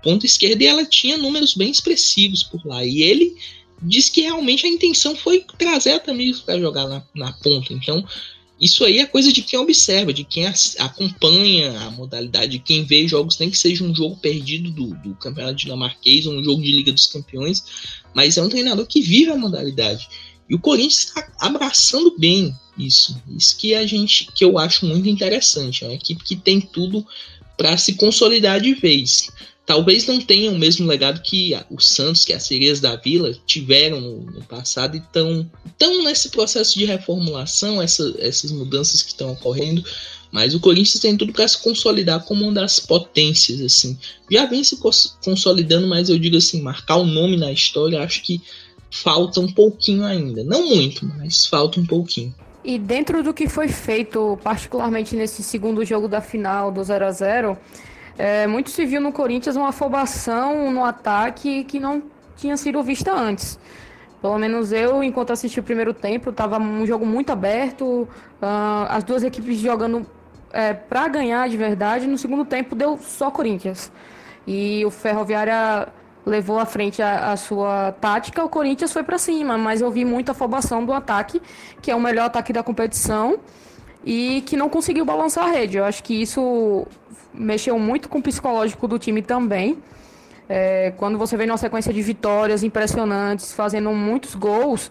[0.03, 2.85] ponta esquerda e ela tinha números bem expressivos por lá.
[2.85, 3.37] E ele
[3.81, 7.73] diz que realmente a intenção foi trazer a Tamires para jogar na, na ponta.
[7.73, 8.05] Então,
[8.61, 10.45] isso aí é coisa de quem observa, de quem
[10.79, 15.15] acompanha a modalidade, de quem vê jogos, nem que seja um jogo perdido do, do
[15.15, 17.65] campeonato dinamarquês ou um jogo de Liga dos Campeões,
[18.13, 20.09] mas é um treinador que vive a modalidade.
[20.49, 23.21] E o Corinthians está abraçando bem isso.
[23.37, 25.85] Isso que a gente, que eu acho muito interessante.
[25.85, 27.07] É uma equipe que tem tudo
[27.57, 29.31] para se consolidar de vez
[29.69, 34.01] talvez não tenham o mesmo legado que o Santos, que as sereias da Vila tiveram
[34.01, 39.85] no, passado e estão tão nesse processo de reformulação, essa, essas mudanças que estão ocorrendo.
[40.33, 43.99] Mas o Corinthians tem tudo para se consolidar como uma das potências, assim.
[44.31, 44.79] Já vem se
[45.23, 48.41] consolidando, mas eu digo assim, marcar o nome na história, acho que
[48.91, 50.43] falta um pouquinho ainda.
[50.45, 52.35] Não muito, mas falta um pouquinho.
[52.65, 57.11] E dentro do que foi feito, particularmente nesse segundo jogo da final do 0 a
[57.11, 57.59] 0
[58.19, 62.03] é, muito se viu no Corinthians uma afobação no ataque que não
[62.37, 63.59] tinha sido vista antes.
[64.21, 68.09] Pelo menos eu, enquanto assisti o primeiro tempo, estava um jogo muito aberto,
[68.43, 70.05] uh, as duas equipes jogando
[70.53, 72.09] é, para ganhar de verdade.
[72.09, 73.93] No segundo tempo deu só Corinthians.
[74.45, 75.87] E o Ferroviária
[76.27, 80.05] levou à frente a, a sua tática, o Corinthians foi para cima, mas eu vi
[80.05, 81.41] muita afobação do ataque,
[81.81, 83.39] que é o melhor ataque da competição,
[84.05, 85.77] e que não conseguiu balançar a rede.
[85.77, 86.87] Eu acho que isso
[87.39, 89.79] mexeu muito com o psicológico do time também.
[90.49, 94.91] É, quando você vem numa sequência de vitórias impressionantes, fazendo muitos gols,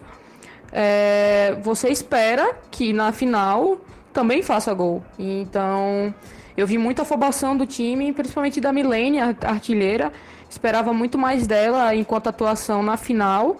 [0.72, 3.78] é, você espera que na final
[4.12, 5.02] também faça gol.
[5.18, 6.14] Então,
[6.56, 10.12] eu vi muita afobação do time, principalmente da Milene, a artilheira.
[10.48, 13.56] Esperava muito mais dela enquanto atuação na final.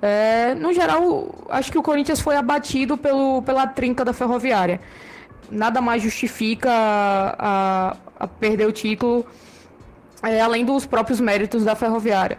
[0.00, 4.80] É, no geral, acho que o Corinthians foi abatido pelo, pela trinca da Ferroviária
[5.50, 9.26] nada mais justifica a, a perder o título,
[10.22, 12.38] é, além dos próprios méritos da Ferroviária.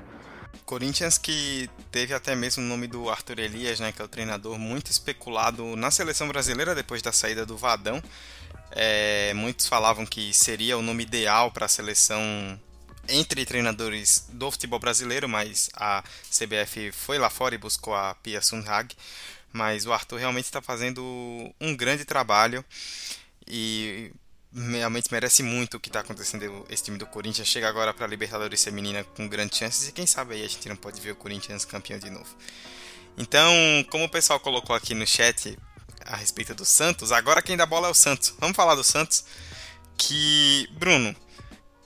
[0.65, 4.57] Corinthians que teve até mesmo o nome do Arthur Elias, né, que é o treinador
[4.57, 8.01] muito especulado na seleção brasileira depois da saída do Vadão.
[8.71, 12.21] É, muitos falavam que seria o nome ideal para a seleção
[13.09, 18.41] entre treinadores do futebol brasileiro, mas a CBF foi lá fora e buscou a Pia
[18.41, 18.95] Sundhag.
[19.51, 21.03] Mas o Arthur realmente está fazendo
[21.59, 22.63] um grande trabalho
[23.45, 24.13] e
[24.53, 26.65] realmente merece muito o que está acontecendo.
[26.69, 30.05] Esse time do Corinthians chega agora para a Libertadores Feminina com grandes chances e quem
[30.05, 32.35] sabe aí a gente não pode ver o Corinthians campeão de novo.
[33.17, 33.53] Então,
[33.89, 35.57] como o pessoal colocou aqui no chat
[36.05, 38.33] a respeito do Santos, agora quem dá bola é o Santos.
[38.39, 39.23] Vamos falar do Santos.
[39.97, 41.15] Que, Bruno,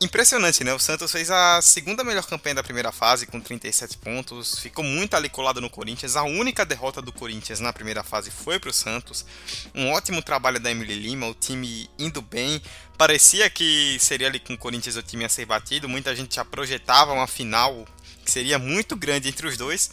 [0.01, 0.73] Impressionante, né?
[0.73, 4.59] O Santos fez a segunda melhor campanha da primeira fase, com 37 pontos.
[4.59, 6.17] Ficou muito ali colado no Corinthians.
[6.17, 9.25] A única derrota do Corinthians na primeira fase foi para o Santos.
[9.73, 12.61] Um ótimo trabalho da Emily Lima, o time indo bem.
[12.97, 15.87] Parecia que seria ali com o Corinthians o time a ser batido.
[15.87, 17.85] Muita gente já projetava uma final
[18.25, 19.91] que seria muito grande entre os dois.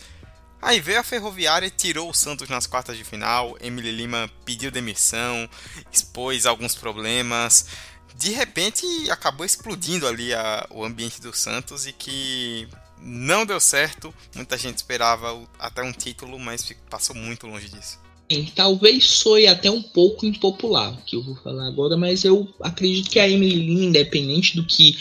[0.60, 3.56] Aí veio a Ferroviária e tirou o Santos nas quartas de final.
[3.60, 5.48] Emily Lima pediu demissão,
[5.92, 7.66] expôs alguns problemas
[8.16, 12.68] de repente acabou explodindo ali a, o ambiente do Santos e que
[13.00, 14.14] não deu certo.
[14.34, 17.98] Muita gente esperava até um título, mas passou muito longe disso.
[18.30, 22.48] Sim, talvez soe até um pouco impopular o que eu vou falar agora, mas eu
[22.62, 24.96] acredito que a Emily Lima, independente do que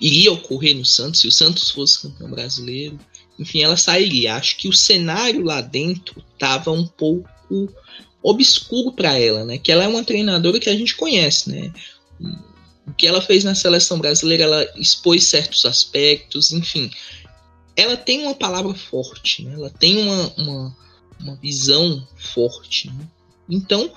[0.00, 2.98] iria ocorrer no Santos, se o Santos fosse campeão brasileiro,
[3.38, 4.34] enfim, ela sairia.
[4.34, 7.28] Acho que o cenário lá dentro estava um pouco
[8.22, 9.58] obscuro para ela, né?
[9.58, 11.72] Que ela é uma treinadora que a gente conhece, né?
[12.86, 16.90] O que ela fez na seleção brasileira, ela expôs certos aspectos, enfim.
[17.76, 19.54] Ela tem uma palavra forte, né?
[19.54, 20.76] ela tem uma, uma,
[21.20, 22.88] uma visão forte.
[22.88, 23.08] Né?
[23.48, 23.90] Então,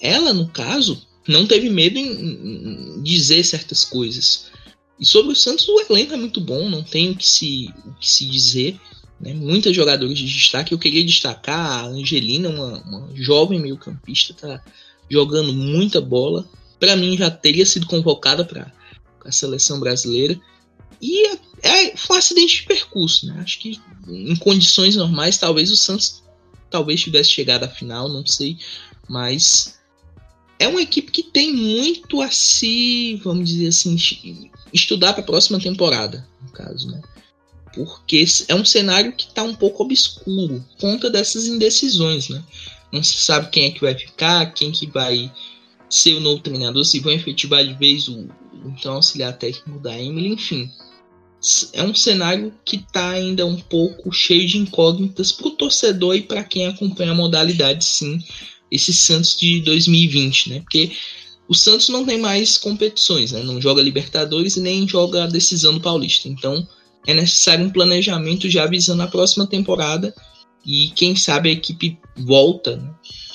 [0.00, 4.46] ela, no caso, não teve medo em, em, dizer certas coisas.
[4.98, 7.94] E sobre o Santos, o elenco é muito bom, não tem o que se, o
[7.94, 8.78] que se dizer.
[9.20, 9.32] Né?
[9.32, 10.72] Muitas jogadoras de destaque.
[10.72, 14.62] Eu queria destacar a Angelina, uma, uma jovem meio-campista, tá
[15.08, 16.46] jogando muita bola
[16.78, 18.72] para mim já teria sido convocada para
[19.24, 20.38] a seleção brasileira.
[21.00, 23.40] E é, é um acidente de percurso, né?
[23.42, 26.22] Acho que em condições normais, talvez o Santos
[26.70, 28.58] talvez tivesse chegado à final, não sei,
[29.08, 29.78] mas
[30.58, 33.96] é uma equipe que tem muito a se, vamos dizer assim,
[34.72, 37.00] estudar para a próxima temporada, no caso, né?
[37.74, 42.42] Porque é um cenário que está um pouco obscuro, conta dessas indecisões, né?
[42.92, 45.30] Não se sabe quem é que vai ficar, quem que vai
[45.88, 48.28] ser o novo treinador, se vão efetivar de vez o,
[48.66, 50.70] então auxiliar técnico da Emily, enfim.
[51.72, 56.22] É um cenário que está ainda um pouco cheio de incógnitas para o torcedor e
[56.22, 58.18] para quem acompanha a modalidade, sim,
[58.70, 60.60] esse Santos de 2020, né?
[60.60, 60.92] Porque
[61.48, 63.42] o Santos não tem mais competições, né?
[63.42, 66.28] Não joga Libertadores e nem joga a decisão do Paulista.
[66.28, 66.66] Então
[67.06, 70.12] é necessário um planejamento já avisando a próxima temporada
[70.64, 72.90] e quem sabe a equipe volta né?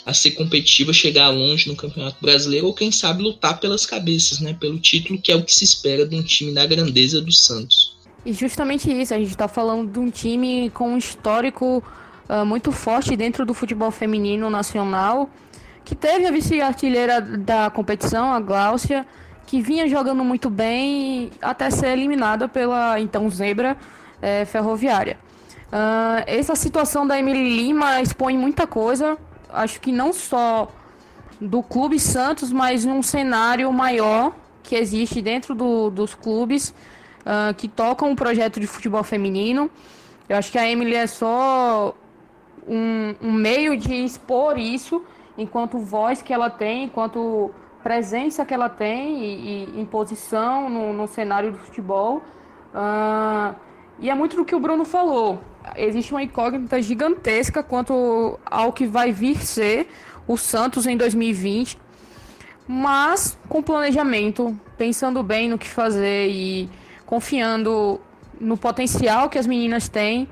[0.05, 4.55] A ser competitiva, chegar longe no Campeonato Brasileiro ou quem sabe lutar pelas cabeças, né,
[4.59, 7.95] pelo título que é o que se espera de um time da grandeza do Santos.
[8.25, 11.83] E justamente isso, a gente está falando de um time com um histórico
[12.29, 15.29] uh, muito forte dentro do futebol feminino nacional,
[15.83, 19.05] que teve a vice-artilheira da competição, a Gláucia,
[19.47, 23.75] que vinha jogando muito bem até ser eliminada pela então Zebra
[24.21, 25.17] é, Ferroviária.
[25.67, 29.17] Uh, essa situação da Emily Lima expõe muita coisa,
[29.53, 30.69] acho que não só
[31.39, 36.73] do Clube Santos, mas num cenário maior que existe dentro do, dos clubes
[37.21, 39.69] uh, que tocam o projeto de futebol feminino.
[40.29, 41.95] Eu acho que a Emily é só
[42.67, 45.03] um, um, meio de expor isso,
[45.37, 47.51] enquanto voz que ela tem, enquanto
[47.83, 52.21] presença que ela tem e, e imposição no, no, cenário do futebol.
[52.73, 53.55] Uh,
[54.01, 55.39] e é muito do que o Bruno falou.
[55.75, 59.87] Existe uma incógnita gigantesca quanto ao que vai vir ser
[60.27, 61.77] o Santos em 2020,
[62.67, 66.67] mas com planejamento, pensando bem no que fazer e
[67.05, 68.01] confiando
[68.39, 70.27] no potencial que as meninas têm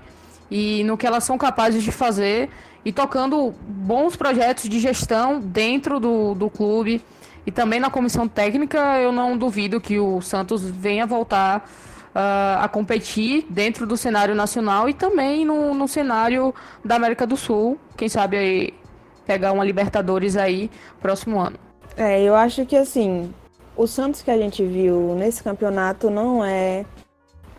[0.49, 2.49] e no que elas são capazes de fazer
[2.83, 7.03] e tocando bons projetos de gestão dentro do, do clube
[7.45, 11.69] e também na comissão técnica, eu não duvido que o Santos venha voltar
[12.15, 17.37] uh, a competir dentro do cenário nacional e também no, no cenário da América do
[17.37, 17.77] Sul.
[17.97, 18.73] Quem sabe aí
[19.25, 20.69] pegar uma Libertadores aí
[20.99, 21.57] próximo ano.
[21.95, 23.33] É, eu acho que assim,
[23.75, 26.85] o Santos que a gente viu nesse campeonato não é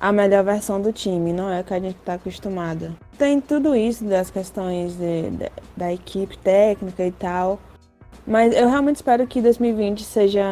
[0.01, 2.97] a melhor versão do time, não é o que a gente está acostumado.
[3.19, 7.61] Tem tudo isso das questões de, de, da equipe técnica e tal.
[8.27, 10.45] Mas eu realmente espero que 2020 seja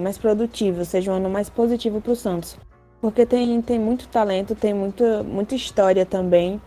[0.00, 2.56] mais produtivo, seja um ano mais positivo para o Santos
[3.04, 6.58] porque tem, tem muito talento, tem muita, muita história também.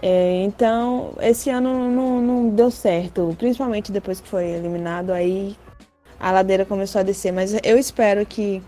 [0.00, 5.54] É, então, esse ano não, não deu certo, principalmente depois que foi eliminado, aí
[6.18, 7.34] a ladeira começou a descer.
[7.34, 8.62] Mas eu espero que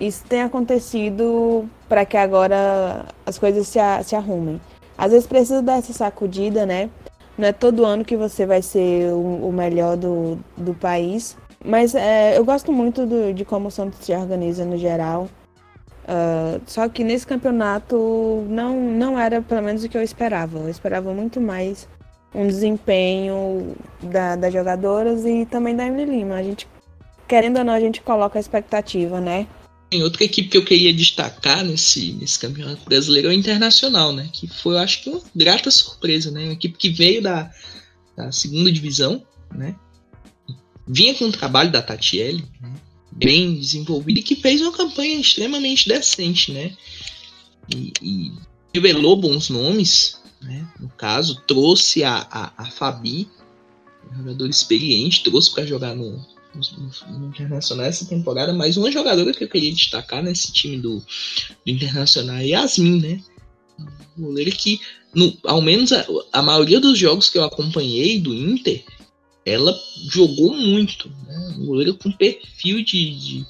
[0.00, 4.60] isso tenha acontecido para que agora as coisas se, se arrumem.
[4.96, 6.88] Às vezes precisa dar essa sacudida, né?
[7.36, 11.36] Não é todo ano que você vai ser o, o melhor do, do país.
[11.64, 15.28] Mas é, eu gosto muito do, de como o Santos se organiza no geral.
[16.02, 20.58] Uh, só que nesse campeonato não, não era pelo menos o que eu esperava.
[20.58, 21.88] Eu esperava muito mais
[22.34, 26.34] um desempenho da, das jogadoras e também da Emily Lima.
[26.34, 26.66] A gente,
[27.28, 29.46] querendo ou não, a gente coloca a expectativa, né?
[29.90, 34.28] Tem outra equipe que eu queria destacar nesse, nesse campeonato brasileiro é o Internacional, né?
[34.32, 36.44] Que foi, eu acho que, uma grata surpresa, né?
[36.44, 37.50] Uma equipe que veio da,
[38.16, 39.22] da segunda divisão,
[39.54, 39.76] né?
[40.88, 42.72] Vinha com o trabalho da Tatiele, né?
[43.16, 46.76] Bem desenvolvido e que fez uma campanha extremamente decente, né?
[47.74, 48.32] E, e
[48.74, 50.66] revelou bons nomes, né?
[50.80, 53.28] No caso, trouxe a, a, a Fabi,
[54.10, 59.32] um jogador experiente, trouxe para jogar no, no, no, Internacional essa temporada, mas uma jogadora
[59.32, 61.04] que eu queria destacar nesse time do, do
[61.66, 63.22] Internacional é Yasmin, né?
[64.18, 64.80] Um goleiro que,
[65.14, 68.84] no, ao menos a, a maioria dos jogos que eu acompanhei do Inter,
[69.44, 69.78] ela
[70.10, 71.10] jogou muito.
[71.26, 71.54] Né?
[71.58, 73.44] Um goleiro com perfil de,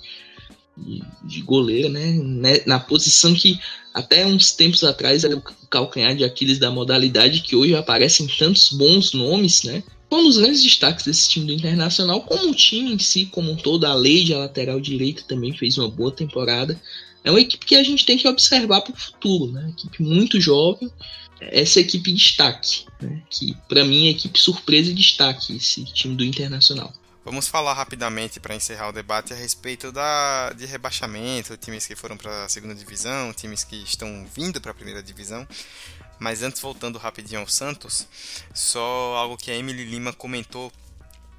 [0.77, 2.63] de, de, goleiro, né?
[2.67, 3.59] Na posição que
[3.93, 8.73] até uns tempos atrás era o calcanhar de Aquiles da modalidade, que hoje aparecem tantos
[8.73, 9.83] bons nomes, né?
[10.11, 13.57] Um dos grandes destaques desse time do Internacional, como o time em si, como um
[13.57, 16.79] todo, a lei de lateral direita também fez uma boa temporada.
[17.25, 19.71] É uma equipe que a gente tem que observar para o futuro, né?
[19.71, 20.91] Equipe muito jovem,
[21.51, 23.23] essa equipe destaque, né?
[23.31, 26.93] que para mim é equipe surpresa e destaque, esse time do Internacional.
[27.25, 32.17] Vamos falar rapidamente para encerrar o debate a respeito da, de rebaixamento, times que foram
[32.17, 35.47] para a segunda divisão, times que estão vindo para a primeira divisão.
[36.19, 38.09] Mas antes, voltando rapidinho ao Santos,
[38.53, 40.73] só algo que a Emily Lima comentou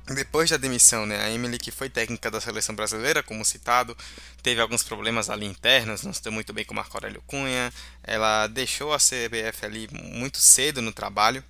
[0.08, 3.96] depois da demissão, né, a Emily, que foi técnica da seleção brasileira, como citado,
[4.42, 7.74] teve alguns problemas ali internos, não se deu muito bem com Marco Aurélio Cunha,
[8.04, 11.42] ela deixou a CBF ali muito cedo no trabalho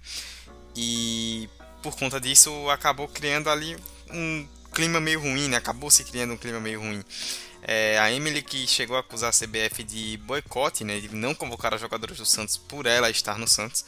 [0.76, 1.49] e
[1.82, 3.76] por conta disso acabou criando ali
[4.12, 7.04] um clima meio ruim, né, acabou se criando um clima meio ruim.
[7.66, 11.74] É, a Emily que chegou a acusar a CBF de boicote, né, de não convocar
[11.74, 13.86] os jogadores do Santos por ela estar no Santos.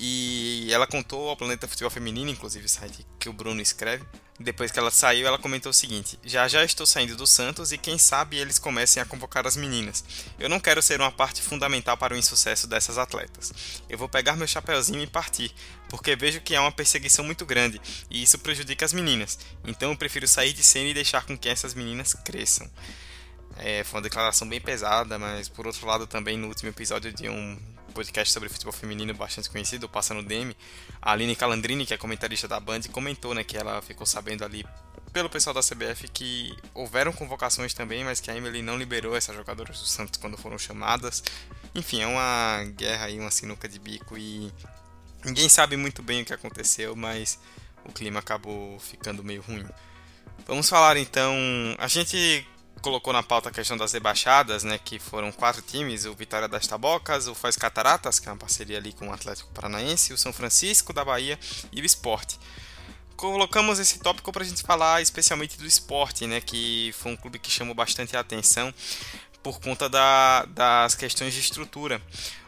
[0.00, 4.04] E ela contou ao Planeta Futebol Feminino, inclusive o site que o Bruno escreve.
[4.38, 7.78] Depois que ela saiu, ela comentou o seguinte: Já já estou saindo do Santos e
[7.78, 10.04] quem sabe eles comecem a convocar as meninas.
[10.38, 13.52] Eu não quero ser uma parte fundamental para o insucesso dessas atletas.
[13.88, 15.52] Eu vou pegar meu chapéuzinho e partir,
[15.88, 19.36] porque vejo que há uma perseguição muito grande e isso prejudica as meninas.
[19.66, 22.70] Então eu prefiro sair de cena e deixar com que essas meninas cresçam.
[23.56, 27.28] É, foi uma declaração bem pesada, mas por outro lado também no último episódio de
[27.28, 27.58] um
[27.98, 30.56] podcast sobre futebol feminino bastante conhecido, Passando Demi,
[31.02, 34.64] a Aline Calandrini, que é comentarista da Band, comentou né, que ela ficou sabendo ali
[35.12, 39.34] pelo pessoal da CBF que houveram convocações também, mas que a Emily não liberou essas
[39.34, 41.24] jogadoras do Santos quando foram chamadas.
[41.74, 44.52] Enfim, é uma guerra aí, uma sinuca de bico e
[45.24, 47.36] ninguém sabe muito bem o que aconteceu, mas
[47.84, 49.66] o clima acabou ficando meio ruim.
[50.46, 51.34] Vamos falar então.
[51.78, 52.46] A gente
[52.78, 56.66] colocou na pauta a questão das rebaixadas, né, que foram quatro times, o Vitória das
[56.66, 60.32] Tabocas, o Faz Cataratas, que é uma parceria ali com o Atlético Paranaense, o São
[60.32, 61.38] Francisco da Bahia
[61.72, 62.38] e o Esporte.
[63.16, 67.38] Colocamos esse tópico para a gente falar especialmente do esporte, né, que foi um clube
[67.38, 68.72] que chamou bastante a atenção
[69.42, 72.00] por conta da, das questões de estrutura.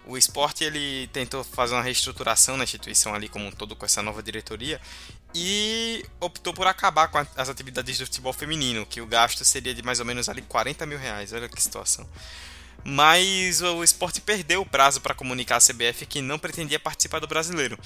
[0.07, 4.03] O esporte ele tentou fazer uma reestruturação na instituição ali como um todo com essa
[4.03, 4.81] nova diretoria
[5.35, 9.83] e optou por acabar com as atividades do futebol feminino, que o gasto seria de
[9.83, 11.33] mais ou menos ali 40 mil reais.
[11.33, 12.07] Olha que situação.
[12.83, 17.27] Mas o esporte perdeu o prazo para comunicar à CBF que não pretendia participar do
[17.27, 17.79] brasileiro.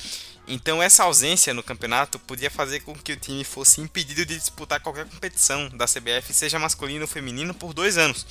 [0.47, 4.81] Então, essa ausência no campeonato podia fazer com que o time fosse impedido de disputar
[4.81, 8.25] qualquer competição da CBF, seja masculino ou feminino, por dois anos.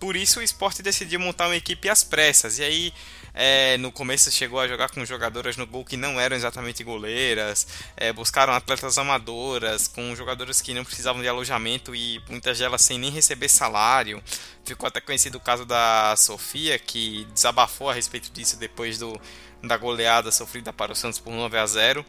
[0.00, 2.58] Por isso, o esporte decidiu montar uma equipe às pressas.
[2.58, 2.92] E aí,
[3.34, 7.66] é, no começo chegou a jogar com jogadoras no gol que não eram exatamente goleiras,
[7.96, 12.96] é, buscaram atletas amadoras, com jogadoras que não precisavam de alojamento e muitas delas sem
[12.96, 14.22] nem receber salário.
[14.64, 19.20] Ficou até conhecido o caso da Sofia, que desabafou a respeito disso depois do,
[19.62, 22.06] da goleada sofrida para o Santos por 9 a 0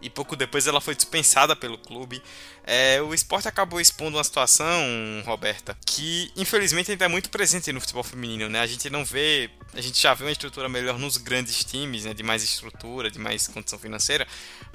[0.00, 2.22] e pouco depois ela foi dispensada pelo clube.
[2.64, 4.76] É, o esporte acabou expondo uma situação,
[5.24, 8.60] Roberta, que infelizmente ainda é muito presente no futebol feminino, né?
[8.60, 12.12] A gente não vê, a gente já vê uma estrutura melhor nos grandes times, né?
[12.12, 14.26] De mais estrutura, de mais condição financeira,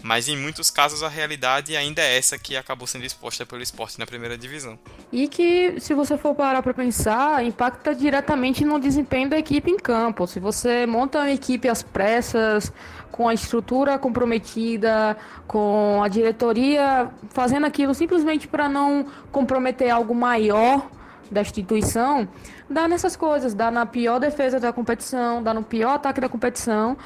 [0.01, 3.99] mas em muitos casos a realidade ainda é essa que acabou sendo exposta pelo esporte
[3.99, 4.79] na primeira divisão.
[5.11, 9.77] E que, se você for parar para pensar, impacta diretamente no desempenho da equipe em
[9.77, 10.25] campo.
[10.25, 12.73] Se você monta uma equipe às pressas,
[13.13, 15.15] com a estrutura comprometida,
[15.47, 20.89] com a diretoria fazendo aquilo simplesmente para não comprometer algo maior
[21.29, 22.27] da instituição,
[22.67, 26.97] dá nessas coisas, dá na pior defesa da competição, dá no pior ataque da competição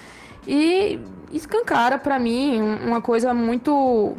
[0.47, 0.97] e
[1.30, 4.16] escancara para mim uma coisa muito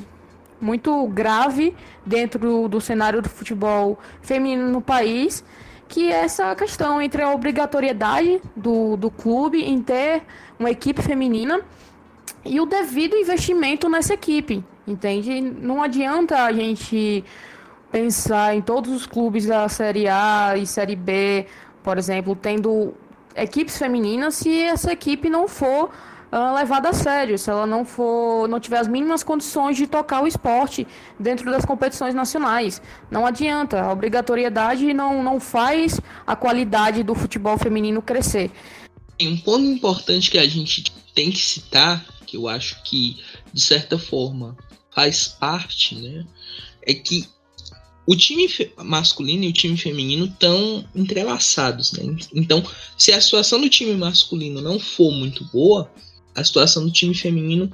[0.61, 1.75] muito grave
[2.05, 5.43] dentro do cenário do futebol feminino no país,
[5.87, 10.23] que é essa questão entre a obrigatoriedade do, do clube em ter
[10.59, 11.61] uma equipe feminina
[12.45, 15.41] e o devido investimento nessa equipe, entende?
[15.41, 17.25] Não adianta a gente
[17.91, 21.47] pensar em todos os clubes da Série A e Série B,
[21.83, 22.95] por exemplo, tendo
[23.35, 25.91] equipes femininas, se essa equipe não for
[26.33, 30.23] uh, levada a sério, se ela não for, não tiver as mínimas condições de tocar
[30.23, 30.87] o esporte
[31.19, 32.83] dentro das competições nacionais.
[33.11, 38.51] Não adianta, a obrigatoriedade não, não faz a qualidade do futebol feminino crescer.
[39.21, 43.17] Um ponto importante que a gente tem que citar, que eu acho que
[43.53, 44.57] de certa forma
[44.95, 46.27] faz parte, né,
[46.83, 47.29] é que
[48.07, 48.49] o time
[48.79, 52.17] masculino e o time feminino estão entrelaçados, né?
[52.35, 52.65] Então,
[52.97, 55.93] se a situação do time masculino não for muito boa,
[56.35, 57.71] a situação do time feminino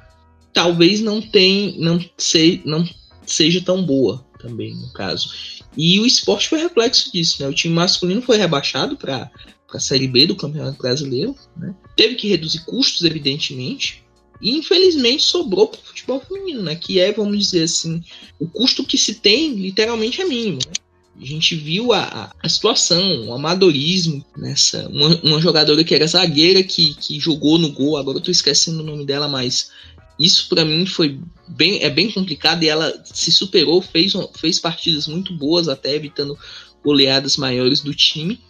[0.52, 2.84] talvez não tem, não, se, não
[3.24, 5.30] seja tão boa também, no caso.
[5.76, 7.48] E o esporte foi reflexo disso, né?
[7.48, 9.30] O time masculino foi rebaixado para
[9.74, 11.74] a Série B do Campeonato Brasileiro, né?
[11.96, 14.02] Teve que reduzir custos, evidentemente,
[14.40, 16.74] e infelizmente sobrou para o futebol feminino, né?
[16.74, 18.02] Que é, vamos dizer assim,
[18.38, 20.58] o custo que se tem literalmente é mínimo.
[20.66, 20.72] Né?
[21.20, 24.88] A gente viu a, a situação, o amadorismo nessa.
[24.88, 28.82] Uma, uma, jogadora que era zagueira que, que jogou no gol, agora eu tô esquecendo
[28.82, 29.70] o nome dela, mas
[30.18, 35.06] isso para mim foi bem, é bem complicado e ela se superou, fez, fez partidas
[35.06, 36.36] muito boas, até evitando
[36.84, 38.40] goleadas maiores do time.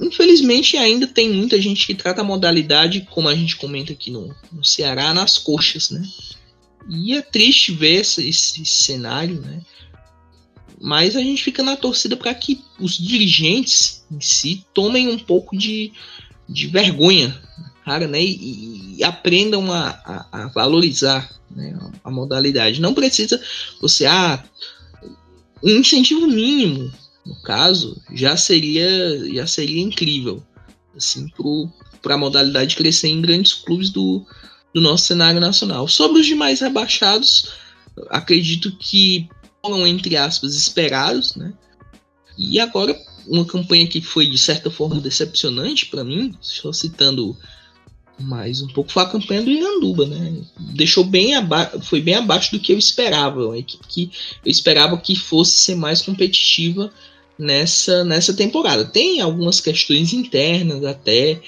[0.00, 4.34] Infelizmente ainda tem muita gente que trata a modalidade, como a gente comenta aqui no,
[4.50, 6.02] no Ceará, nas coxas, né?
[6.88, 9.60] E é triste ver esse, esse cenário, né?
[10.80, 15.56] Mas a gente fica na torcida para que os dirigentes em si tomem um pouco
[15.56, 15.92] de,
[16.48, 17.38] de vergonha,
[17.84, 18.22] cara, né?
[18.22, 21.76] E, e aprendam a, a, a valorizar né?
[22.02, 22.80] a, a modalidade.
[22.80, 23.38] Não precisa
[23.82, 24.42] você, ah,
[25.62, 26.90] um incentivo mínimo
[27.30, 30.42] no caso, já seria já seria incrível
[30.96, 31.28] assim
[32.02, 34.26] para a modalidade crescer em grandes clubes do,
[34.74, 35.86] do nosso cenário nacional.
[35.86, 37.52] Sobre os demais rebaixados,
[38.08, 39.28] acredito que
[39.64, 41.52] foram entre aspas esperados, né?
[42.36, 47.36] E agora uma campanha que foi de certa forma decepcionante para mim, estou citando
[48.18, 50.42] mais um pouco foi a campanha do Iranduba, né?
[50.58, 54.10] Deixou bem abaixo, foi bem abaixo do que eu esperava, uma equipe que
[54.44, 56.92] eu esperava que fosse ser mais competitiva
[57.40, 58.84] nessa, nessa temporada.
[58.84, 61.40] Tem algumas questões internas até,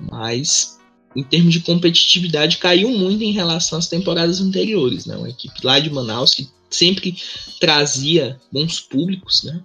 [0.00, 0.78] mas
[1.14, 5.06] em termos de competitividade caiu muito em relação às temporadas anteriores.
[5.06, 5.16] Né?
[5.16, 7.16] Uma equipe lá de Manaus que sempre
[7.60, 9.60] trazia bons públicos né?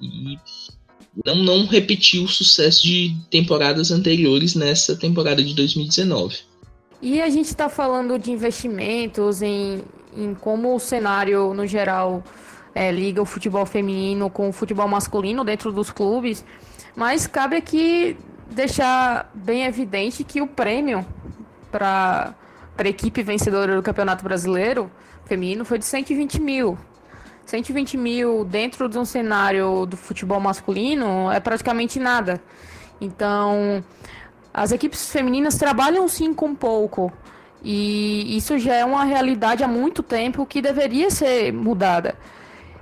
[0.00, 0.36] e
[1.24, 6.38] não, não repetiu o sucesso de temporadas anteriores nessa temporada de 2019.
[7.00, 9.82] E a gente está falando de investimentos, em,
[10.16, 12.22] em como o cenário no geral
[12.74, 16.44] é, liga o futebol feminino com o futebol masculino dentro dos clubes,
[16.96, 18.16] mas cabe aqui
[18.50, 21.04] deixar bem evidente que o prêmio
[21.70, 22.34] para
[22.76, 24.90] a equipe vencedora do Campeonato Brasileiro
[25.24, 26.78] feminino foi de 120 mil.
[27.46, 32.40] 120 mil dentro de um cenário do futebol masculino é praticamente nada.
[33.00, 33.84] Então,
[34.54, 37.12] as equipes femininas trabalham sim com pouco.
[37.64, 42.16] E isso já é uma realidade há muito tempo que deveria ser mudada.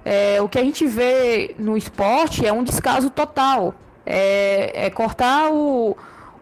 [0.05, 3.75] É, o que a gente vê no esporte é um descaso total.
[4.05, 5.97] É, é cortar o,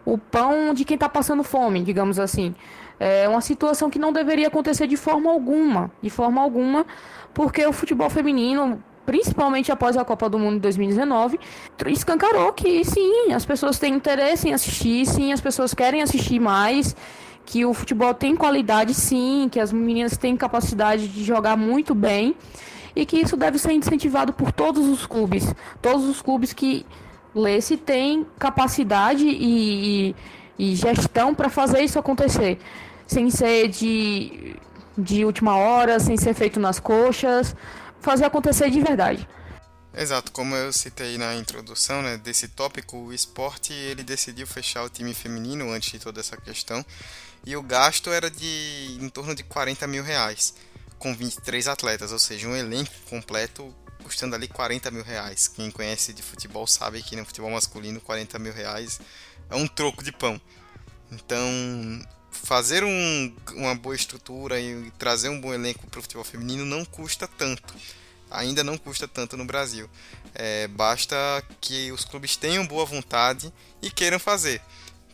[0.05, 2.55] o pão de quem está passando fome, digamos assim.
[2.99, 6.85] É uma situação que não deveria acontecer de forma alguma, de forma alguma,
[7.33, 11.39] porque o futebol feminino, principalmente após a Copa do Mundo de 2019,
[11.87, 16.93] escancarou que sim, as pessoas têm interesse em assistir, sim, as pessoas querem assistir mais,
[17.45, 22.35] que o futebol tem qualidade, sim, que as meninas têm capacidade de jogar muito bem
[22.95, 25.53] e que isso deve ser incentivado por todos os clubes.
[25.81, 26.85] Todos os clubes que
[27.33, 30.15] lê-se têm capacidade e,
[30.57, 32.59] e, e gestão para fazer isso acontecer.
[33.07, 34.55] Sem ser de,
[34.97, 37.55] de última hora, sem ser feito nas coxas,
[37.99, 39.27] fazer acontecer de verdade.
[39.93, 44.89] Exato, como eu citei na introdução né, desse tópico, o esporte ele decidiu fechar o
[44.89, 46.85] time feminino antes de toda essa questão
[47.45, 50.53] e o gasto era de em torno de 40 mil reais
[50.99, 53.73] com 23 atletas, ou seja, um elenco completo
[54.03, 55.47] custando ali 40 mil reais.
[55.47, 58.99] Quem conhece de futebol sabe que no futebol masculino 40 mil reais
[59.49, 60.39] é um troco de pão.
[61.11, 61.41] Então,
[62.31, 66.85] fazer um, uma boa estrutura e trazer um bom elenco para o futebol feminino não
[66.85, 67.73] custa tanto.
[68.29, 69.89] Ainda não custa tanto no Brasil.
[70.35, 71.15] É, basta
[71.59, 74.61] que os clubes tenham boa vontade e queiram fazer.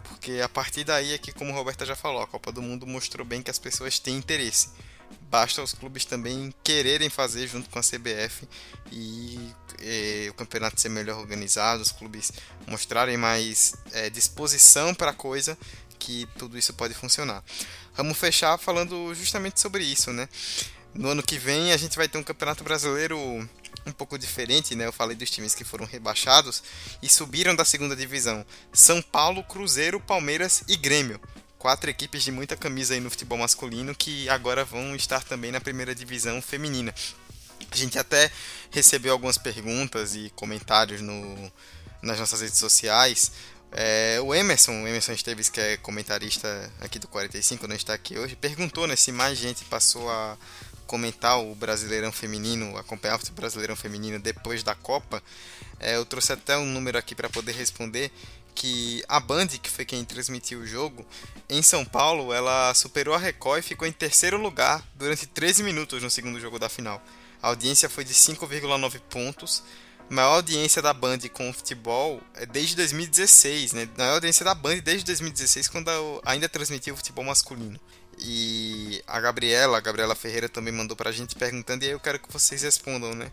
[0.03, 2.85] Porque a partir daí é que, como a Roberta já falou, a Copa do Mundo
[2.85, 4.69] mostrou bem que as pessoas têm interesse.
[5.29, 8.47] Basta os clubes também quererem fazer junto com a CBF
[8.91, 9.39] e,
[9.81, 12.31] e o campeonato ser melhor organizado, os clubes
[12.67, 15.57] mostrarem mais é, disposição para a coisa,
[15.99, 17.43] que tudo isso pode funcionar.
[17.95, 20.29] Vamos fechar falando justamente sobre isso, né?
[20.93, 23.17] No ano que vem a gente vai ter um Campeonato Brasileiro
[23.85, 24.85] um pouco diferente, né?
[24.85, 26.63] Eu falei dos times que foram rebaixados
[27.01, 31.19] e subiram da segunda divisão: São Paulo, Cruzeiro, Palmeiras e Grêmio.
[31.65, 35.59] Quatro equipes de muita camisa aí no futebol masculino que agora vão estar também na
[35.59, 36.93] primeira divisão feminina.
[37.71, 38.29] A gente até
[38.69, 41.51] recebeu algumas perguntas e comentários no,
[42.03, 43.31] nas nossas redes sociais.
[43.71, 48.15] É, o Emerson, o Emerson Esteves, que é comentarista aqui do 45, não está aqui
[48.15, 50.37] hoje, perguntou né, se mais gente passou a
[50.85, 55.19] comentar o Brasileirão Feminino, acompanhar o Brasileirão Feminino depois da Copa.
[55.79, 58.11] É, eu trouxe até um número aqui para poder responder
[58.55, 61.05] que a Band, que foi quem transmitiu o jogo,
[61.49, 66.01] em São Paulo, ela superou a Record e ficou em terceiro lugar durante 13 minutos
[66.01, 67.03] no segundo jogo da final.
[67.41, 69.61] A audiência foi de 5,9 pontos.
[70.09, 73.89] Maior audiência da Band com o futebol é desde 2016, né?
[73.97, 75.89] Maior audiência da Band desde 2016, quando
[76.25, 77.79] ainda transmitia o futebol masculino.
[78.17, 82.19] E a Gabriela, a Gabriela Ferreira também mandou pra gente perguntando, e aí eu quero
[82.19, 83.31] que vocês respondam, né?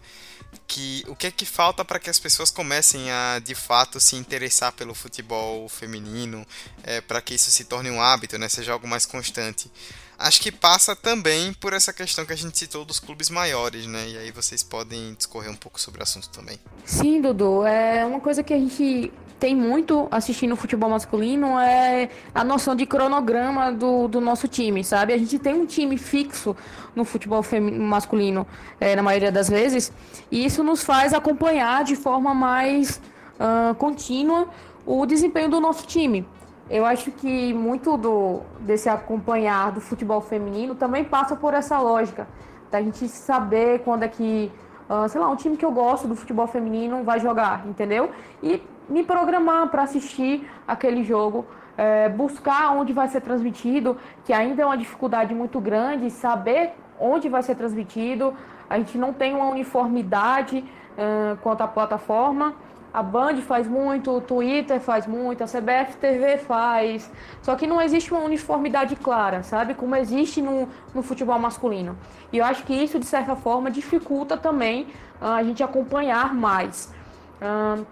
[0.66, 4.16] Que o que é que falta para que as pessoas comecem a de fato se
[4.16, 6.46] interessar pelo futebol feminino,
[6.82, 8.48] é, para que isso se torne um hábito, né?
[8.48, 9.70] Seja algo mais constante.
[10.18, 14.08] Acho que passa também por essa questão que a gente citou dos clubes maiores, né?
[14.08, 16.60] E aí vocês podem discorrer um pouco sobre o assunto também.
[16.84, 17.64] Sim, Dudu.
[17.64, 19.12] É uma coisa que a gente
[19.42, 25.12] tem muito assistindo futebol masculino é a noção de cronograma do, do nosso time, sabe?
[25.12, 26.54] A gente tem um time fixo
[26.94, 27.42] no futebol
[27.80, 28.46] masculino
[28.78, 29.92] é, na maioria das vezes,
[30.30, 33.00] e isso nos faz acompanhar de forma mais
[33.34, 34.46] uh, contínua
[34.86, 36.24] o desempenho do nosso time.
[36.70, 42.28] Eu acho que muito do, desse acompanhar do futebol feminino também passa por essa lógica,
[42.70, 44.52] da gente saber quando é que,
[44.88, 48.08] uh, sei lá, um time que eu gosto do futebol feminino vai jogar, entendeu?
[48.40, 48.62] E
[48.92, 54.66] me programar para assistir aquele jogo, é, buscar onde vai ser transmitido, que ainda é
[54.66, 58.34] uma dificuldade muito grande, saber onde vai ser transmitido.
[58.68, 60.62] A gente não tem uma uniformidade
[60.96, 62.54] é, quanto à plataforma.
[62.92, 67.10] A Band faz muito, o Twitter faz muito, a CBF TV faz.
[67.40, 69.72] Só que não existe uma uniformidade clara, sabe?
[69.72, 71.96] Como existe no, no futebol masculino.
[72.30, 74.88] E eu acho que isso, de certa forma, dificulta também
[75.22, 76.92] uh, a gente acompanhar mais.
[77.40, 77.86] Uh,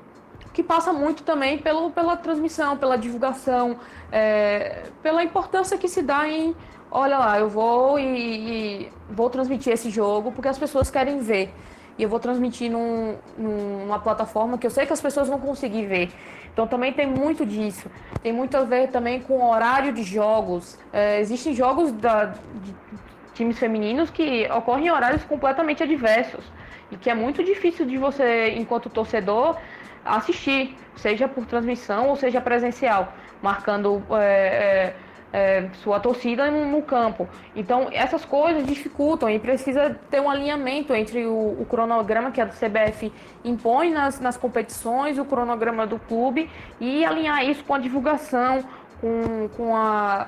[0.52, 3.76] que passa muito também pelo, pela transmissão, pela divulgação,
[4.10, 6.54] é, pela importância que se dá em,
[6.90, 11.52] olha lá, eu vou e, e, vou transmitir esse jogo porque as pessoas querem ver.
[11.98, 15.86] E eu vou transmitir num, numa plataforma que eu sei que as pessoas vão conseguir
[15.86, 16.10] ver.
[16.52, 17.90] Então também tem muito disso.
[18.22, 20.78] Tem muito a ver também com o horário de jogos.
[20.92, 22.74] É, existem jogos da, de
[23.34, 26.44] times femininos que ocorrem em horários completamente adversos.
[26.90, 29.56] E que é muito difícil de você, enquanto torcedor,
[30.04, 34.94] assistir, seja por transmissão ou seja presencial, marcando é,
[35.32, 37.28] é, é, sua torcida no, no, campo.
[37.54, 42.46] Então, essas coisas dificultam e precisa ter um alinhamento entre o, o cronograma que a
[42.46, 43.12] CBF
[43.44, 48.64] impõe nas, nas competições, o cronograma do clube e alinhar isso com a divulgação,
[49.00, 50.26] com, com a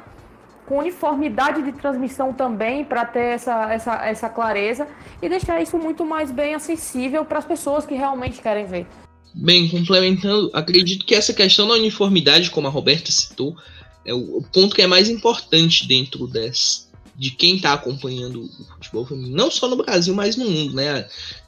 [0.65, 4.87] com uniformidade de transmissão também para ter essa, essa, essa clareza
[5.21, 8.87] e deixar isso muito mais bem acessível para as pessoas que realmente querem ver.
[9.35, 13.57] Bem, complementando, acredito que essa questão da uniformidade, como a Roberta citou,
[14.05, 19.07] é o ponto que é mais importante dentro desse, de quem está acompanhando o futebol
[19.07, 21.07] feminino, não só no Brasil, mas no mundo, né?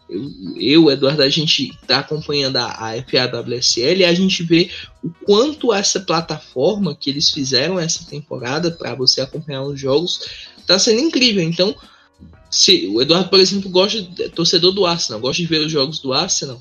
[0.09, 4.70] Eu, eu Eduardo, a gente está acompanhando a, a FAWSL e a gente vê
[5.03, 10.20] o quanto essa plataforma que eles fizeram essa temporada para você acompanhar os jogos
[10.59, 11.43] está sendo incrível.
[11.43, 11.74] Então,
[12.51, 15.99] se o Eduardo, por exemplo, gosta, é torcedor do Arsenal, gosta de ver os jogos
[15.99, 16.61] do Arsenal,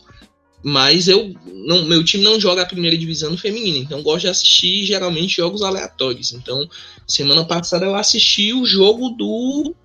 [0.63, 4.27] mas eu não, meu time não joga a primeira divisão no feminino, então gosto de
[4.29, 6.33] assistir geralmente jogos aleatórios.
[6.33, 6.67] Então,
[7.07, 9.75] semana passada eu assisti o jogo do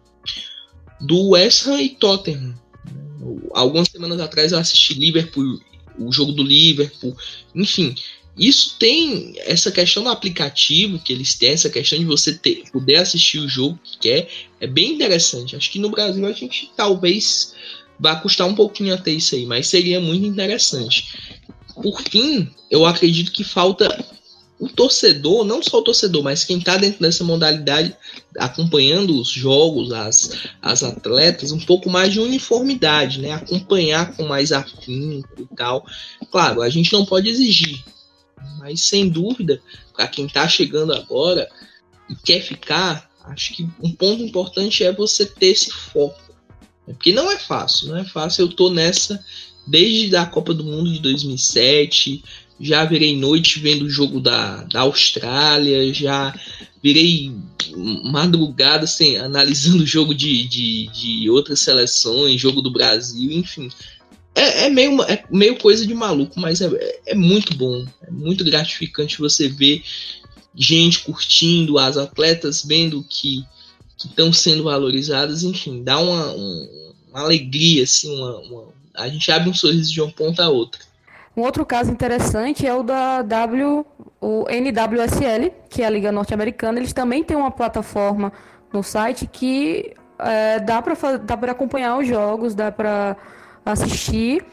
[1.01, 2.55] do West Ham e Tottenham.
[3.53, 5.61] Algumas semanas atrás eu assisti Liverpool,
[5.99, 7.17] o jogo do Liverpool,
[7.55, 7.95] enfim.
[8.37, 12.97] Isso tem essa questão do aplicativo que eles têm, essa questão de você ter, poder
[12.97, 14.29] assistir o jogo que quer,
[14.61, 15.57] é bem interessante.
[15.57, 17.53] Acho que no Brasil a gente talvez
[17.99, 21.37] vai custar um pouquinho até isso aí, mas seria muito interessante.
[21.75, 23.89] Por fim, eu acredito que falta
[24.59, 27.97] o torcedor, não só o torcedor, mas quem está dentro dessa modalidade,
[28.37, 33.33] acompanhando os jogos, as, as atletas, um pouco mais de uniformidade, né?
[33.33, 35.87] Acompanhar com mais afinco e tal.
[36.31, 37.85] Claro, a gente não pode exigir,
[38.59, 39.63] mas sem dúvida,
[39.95, 41.49] para quem está chegando agora
[42.11, 46.28] e quer ficar, acho que um ponto importante é você ter esse foco
[46.93, 48.43] porque não é fácil, não é fácil.
[48.43, 49.23] Eu tô nessa
[49.67, 52.23] desde a Copa do Mundo de 2007.
[52.61, 56.35] Já virei noite vendo o jogo da, da Austrália, já
[56.83, 57.33] virei
[57.77, 63.69] madrugada assim, analisando o jogo de, de, de outras seleções, jogo do Brasil, enfim.
[64.35, 67.85] É, é, meio, é meio coisa de maluco, mas é, é muito bom.
[68.03, 69.83] É muito gratificante você ver
[70.55, 73.45] gente curtindo, as atletas vendo que
[74.07, 79.55] estão sendo valorizadas, enfim, dá uma, uma alegria, assim, uma, uma, a gente abre um
[79.55, 80.81] sorriso de uma ponta a outra.
[81.37, 83.87] Um outro caso interessante é o da W,
[84.21, 86.81] o NWSL, que é a Liga Norte-Americana.
[86.81, 88.33] Eles também têm uma plataforma
[88.73, 93.17] no site que é, dá para acompanhar os jogos, dá para
[93.65, 94.45] assistir.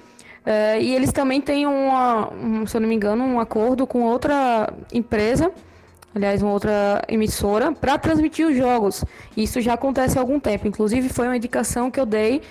[0.46, 4.04] É, e eles também têm, uma, um, se eu não me engano, um acordo com
[4.04, 5.52] outra empresa,
[6.16, 9.04] aliás, uma outra emissora, para transmitir os jogos.
[9.36, 10.66] Isso já acontece há algum tempo.
[10.66, 12.42] Inclusive, foi uma indicação que eu dei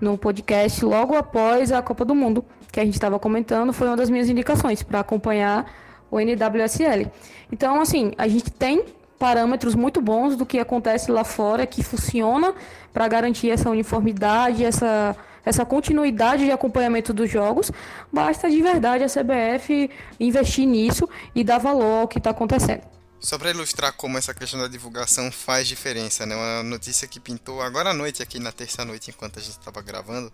[0.00, 2.42] no podcast logo após a Copa do Mundo,
[2.72, 5.70] que a gente estava comentando, foi uma das minhas indicações para acompanhar
[6.10, 7.10] o NWSL.
[7.52, 8.84] Então, assim, a gente tem
[9.18, 12.54] parâmetros muito bons do que acontece lá fora, que funciona
[12.90, 15.14] para garantir essa uniformidade, essa,
[15.44, 17.70] essa continuidade de acompanhamento dos jogos.
[18.10, 22.99] Basta de verdade a CBF investir nisso e dar valor ao que está acontecendo.
[23.20, 26.34] Só para ilustrar como essa questão da divulgação faz diferença, né?
[26.34, 30.32] Uma notícia que pintou agora à noite, aqui na terça-noite, enquanto a gente estava gravando,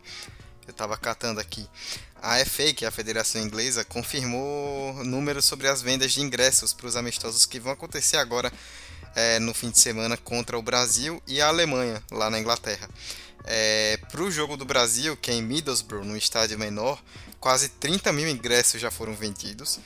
[0.67, 1.69] eu estava catando aqui.
[2.23, 6.87] A FA, que é a Federação Inglesa, confirmou números sobre as vendas de ingressos para
[6.87, 8.53] os amistosos que vão acontecer agora
[9.17, 12.89] é, no fim de semana contra o Brasil e a Alemanha, lá na Inglaterra.
[13.45, 17.03] É, para o jogo do Brasil, que é em Middlesbrough, no estádio menor,
[17.47, 19.79] quase 30 mil ingressos já foram vendidos.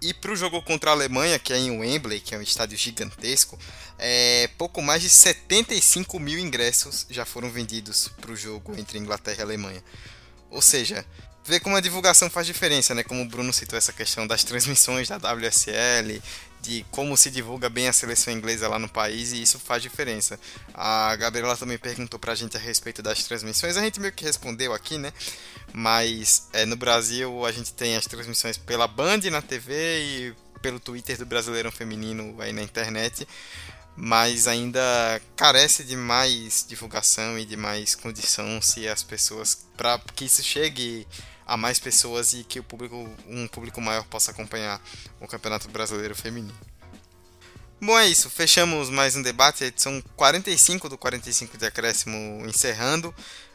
[0.00, 2.78] E para o jogo contra a Alemanha, que é em Wembley, que é um estádio
[2.78, 3.58] gigantesco,
[3.98, 9.40] é, pouco mais de 75 mil ingressos já foram vendidos para o jogo entre Inglaterra
[9.40, 9.84] e Alemanha.
[10.50, 11.04] Ou seja,
[11.44, 13.02] vê como a divulgação faz diferença, né?
[13.02, 16.22] Como o Bruno citou essa questão das transmissões da WSL,
[16.60, 20.38] de como se divulga bem a seleção inglesa lá no país e isso faz diferença.
[20.72, 24.72] A Gabriela também perguntou pra gente a respeito das transmissões, a gente meio que respondeu
[24.72, 25.12] aqui, né?
[25.72, 30.78] Mas é, no Brasil a gente tem as transmissões pela Band na TV e pelo
[30.78, 33.26] Twitter do Brasileirão Feminino aí na internet,
[33.96, 40.26] mas ainda carece de mais divulgação e de mais condição se as pessoas para que
[40.26, 41.06] isso chegue
[41.46, 44.80] a mais pessoas e que o público um público maior possa acompanhar
[45.20, 46.54] o Campeonato Brasileiro Feminino.
[47.80, 48.30] Bom, é isso.
[48.30, 53.12] Fechamos mais um debate, a edição 45 do 45 de acréscimo encerrando.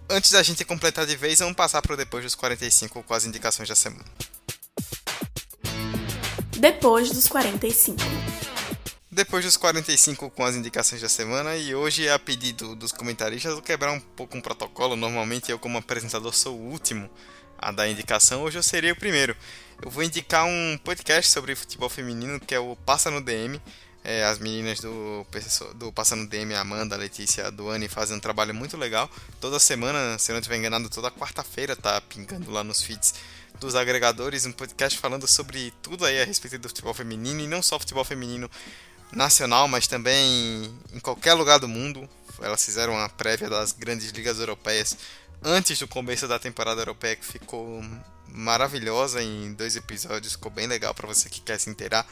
[0.09, 3.69] Antes da gente completar de vez, vamos passar para depois dos 45 com as indicações
[3.69, 4.03] da semana.
[6.57, 7.97] Depois dos 45.
[9.09, 13.61] Depois dos 45 com as indicações da semana, e hoje, a pedido dos comentaristas, vou
[13.61, 14.95] quebrar um pouco um protocolo.
[14.95, 17.09] Normalmente, eu, como apresentador, sou o último
[17.57, 18.43] a dar indicação.
[18.43, 19.35] Hoje eu serei o primeiro.
[19.81, 23.61] Eu vou indicar um podcast sobre futebol feminino que é o Passa no DM.
[24.03, 25.27] É, as meninas do,
[25.75, 29.09] do Passando DM, a Amanda, Letícia, Duane, fazem um trabalho muito legal.
[29.41, 33.15] Toda semana, se não estiver enganado, toda quarta-feira tá pingando lá nos feeds
[33.59, 37.61] dos agregadores um podcast falando sobre tudo aí a respeito do futebol feminino e não
[37.61, 38.49] só futebol feminino
[39.11, 42.07] nacional, mas também em qualquer lugar do mundo.
[42.41, 44.95] Elas fizeram a prévia das grandes ligas europeias
[45.43, 47.81] antes do começo da temporada europeia, que ficou
[48.27, 52.05] maravilhosa em dois episódios, ficou bem legal para você que quer se inteirar.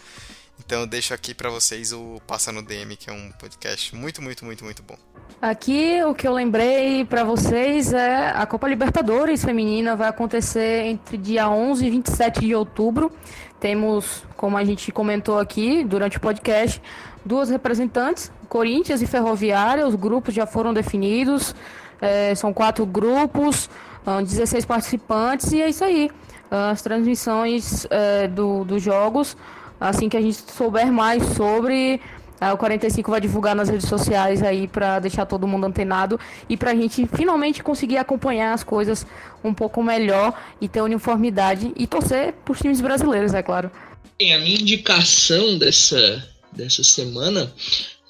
[0.60, 4.22] Então eu deixo aqui para vocês o Passa no DM, que é um podcast muito,
[4.22, 4.98] muito, muito, muito bom.
[5.42, 11.18] Aqui o que eu lembrei para vocês é a Copa Libertadores feminina vai acontecer entre
[11.18, 13.12] dia 11 e 27 de outubro.
[13.60, 16.82] Temos, como a gente comentou aqui durante o podcast,
[17.26, 19.86] duas representantes, Corinthians e Ferroviária.
[19.86, 21.54] Os grupos já foram definidos.
[22.02, 23.70] É, são quatro grupos,
[24.06, 26.12] 16 participantes e é isso aí.
[26.50, 29.36] As transmissões é, do, dos jogos
[29.80, 32.00] Assim que a gente souber mais sobre,
[32.40, 36.56] a o 45 vai divulgar nas redes sociais aí para deixar todo mundo antenado e
[36.56, 39.06] para a gente finalmente conseguir acompanhar as coisas
[39.44, 43.70] um pouco melhor e ter uniformidade e torcer para os times brasileiros, é claro.
[44.18, 47.54] Bem, a minha indicação dessa, dessa semana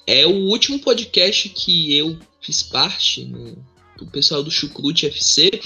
[0.06, 3.58] é o último podcast que eu fiz parte no,
[3.98, 5.60] do pessoal do Chucrute FC,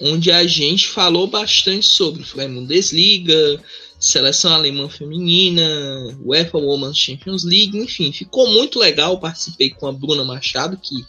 [0.00, 3.62] onde a gente falou bastante sobre o Bundesliga,
[3.98, 9.18] seleção alemã feminina, UEFA Women's Champions League, enfim, ficou muito legal.
[9.18, 11.04] Participei com a Bruna Machado, que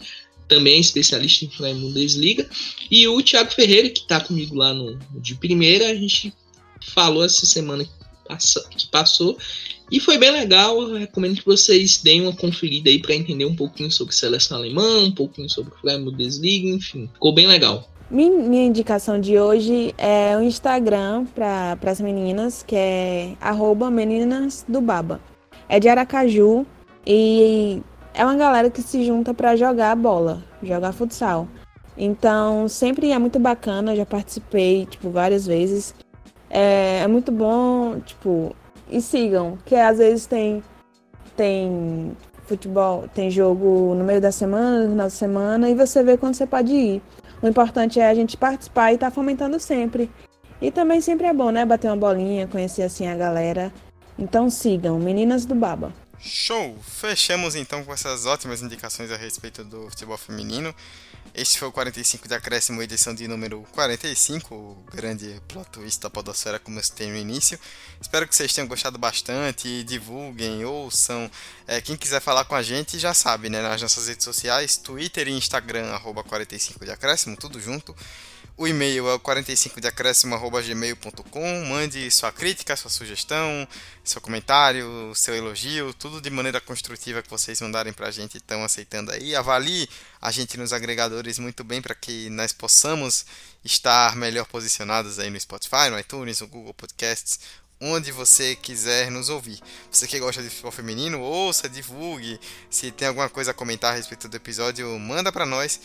[0.48, 2.48] também é especialista em Flamengo Bundesliga,
[2.90, 5.90] e o Thiago Ferreira, que está comigo lá no, de primeira.
[5.90, 6.32] A gente
[6.80, 9.36] falou essa semana que, que passou
[9.90, 10.80] e foi bem legal.
[10.80, 15.04] Eu recomendo que vocês deem uma conferida aí para entender um pouquinho sobre seleção alemã,
[15.04, 17.88] um pouquinho sobre Flamengo Bundesliga, enfim, ficou bem legal.
[18.08, 24.80] Minha indicação de hoje é o Instagram para as meninas, que é arroba meninas do
[24.80, 25.20] Baba.
[25.68, 26.64] É de Aracaju
[27.04, 27.82] E
[28.14, 31.48] é uma galera que se junta para jogar bola, jogar futsal.
[31.98, 35.94] Então, sempre é muito bacana, já participei, tipo, várias vezes.
[36.48, 38.54] É, é muito bom, tipo,
[38.90, 40.62] e sigam, que às vezes tem
[41.36, 42.16] tem
[42.46, 46.34] futebol, tem jogo no meio da semana, no final de semana, e você vê quando
[46.34, 47.02] você pode ir.
[47.42, 50.10] O importante é a gente participar e estar tá fomentando sempre.
[50.60, 51.66] E também sempre é bom, né?
[51.66, 53.70] Bater uma bolinha, conhecer assim a galera.
[54.18, 55.92] Então sigam, Meninas do Baba.
[56.20, 56.78] Show!
[56.82, 60.74] Fechamos então com essas ótimas indicações a respeito do futebol feminino.
[61.34, 66.08] Este foi o 45 de acréscimo, edição de número 45, o grande plot twist da
[66.08, 67.58] podosfera como eu citei no início.
[68.00, 71.30] Espero que vocês tenham gostado bastante, divulguem, ouçam.
[71.66, 73.60] É, quem quiser falar com a gente já sabe, né?
[73.60, 77.94] Nas nossas redes sociais, Twitter e Instagram, arroba 45 de acréscimo, tudo junto.
[78.58, 81.64] O e-mail é o 45deacréscimo.gmail.com.
[81.66, 83.68] Mande sua crítica, sua sugestão,
[84.02, 89.12] seu comentário, seu elogio, tudo de maneira construtiva que vocês mandarem pra gente estão aceitando
[89.12, 89.36] aí.
[89.36, 89.86] Avalie
[90.22, 93.26] a gente nos agregadores muito bem para que nós possamos
[93.62, 97.38] estar melhor posicionados aí no Spotify, no iTunes, no Google Podcasts,
[97.78, 99.60] onde você quiser nos ouvir.
[99.90, 102.40] Você que gosta de futebol feminino, ouça, divulgue.
[102.70, 105.78] Se tem alguma coisa a comentar a respeito do episódio, manda para nós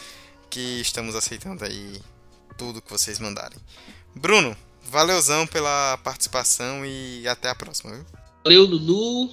[0.49, 2.01] que estamos aceitando aí
[2.62, 3.57] tudo que vocês mandarem.
[4.14, 4.55] Bruno,
[4.88, 8.05] valeuzão pela participação e até a próxima, viu?
[8.43, 9.32] Valeu, Dudu.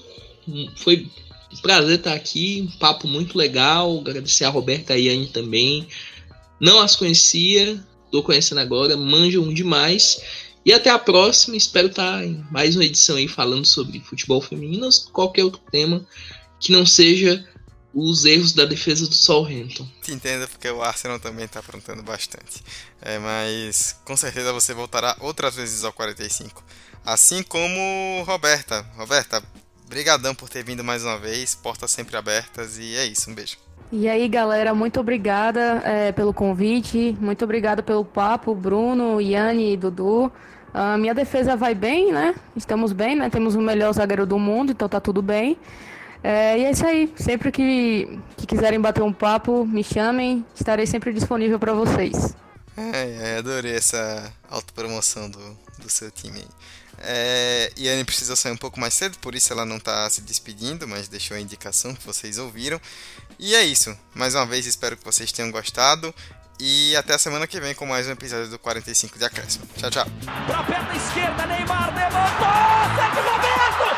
[0.78, 1.06] Foi
[1.52, 3.98] um prazer estar aqui, um papo muito legal.
[3.98, 5.86] Agradecer a Roberta e a Anne também.
[6.58, 10.22] Não as conhecia, estou conhecendo agora, manjam demais.
[10.64, 14.88] E até a próxima, espero estar em mais uma edição aí falando sobre futebol feminino
[15.12, 16.02] qualquer outro tema
[16.58, 17.46] que não seja
[17.98, 19.86] os erros da defesa do Southampton.
[20.02, 22.62] Te entendo, porque o Arsenal também está aprontando bastante.
[23.02, 26.62] É, mas com certeza você voltará outras vezes ao 45.
[27.04, 28.86] Assim como Roberta.
[28.96, 29.42] Roberta,
[29.88, 33.56] brigadão por ter vindo mais uma vez, portas sempre abertas e é isso, um beijo.
[33.90, 39.76] E aí, galera, muito obrigada é, pelo convite, muito obrigada pelo papo, Bruno, Yanni e
[39.76, 40.30] Dudu.
[40.74, 42.34] A minha defesa vai bem, né?
[42.54, 43.30] Estamos bem, né?
[43.30, 45.56] Temos o melhor zagueiro do mundo, então tá tudo bem.
[46.22, 47.12] É, e é isso aí.
[47.16, 50.44] Sempre que, que quiserem bater um papo, me chamem.
[50.54, 52.34] Estarei sempre disponível para vocês.
[52.76, 56.48] É, é, adorei essa autopromoção do, do seu time aí.
[57.00, 60.86] É, Yane precisou sair um pouco mais cedo, por isso ela não está se despedindo,
[60.86, 62.80] mas deixou a indicação que vocês ouviram.
[63.38, 63.96] E é isso.
[64.14, 66.14] Mais uma vez espero que vocês tenham gostado.
[66.60, 69.64] E até a semana que vem com mais um episódio do 45 de Acréscimo.
[69.76, 70.06] Tchau, tchau.
[70.46, 72.96] Pra perna esquerda, Neymar levantou!
[72.96, 73.97] Sete momento!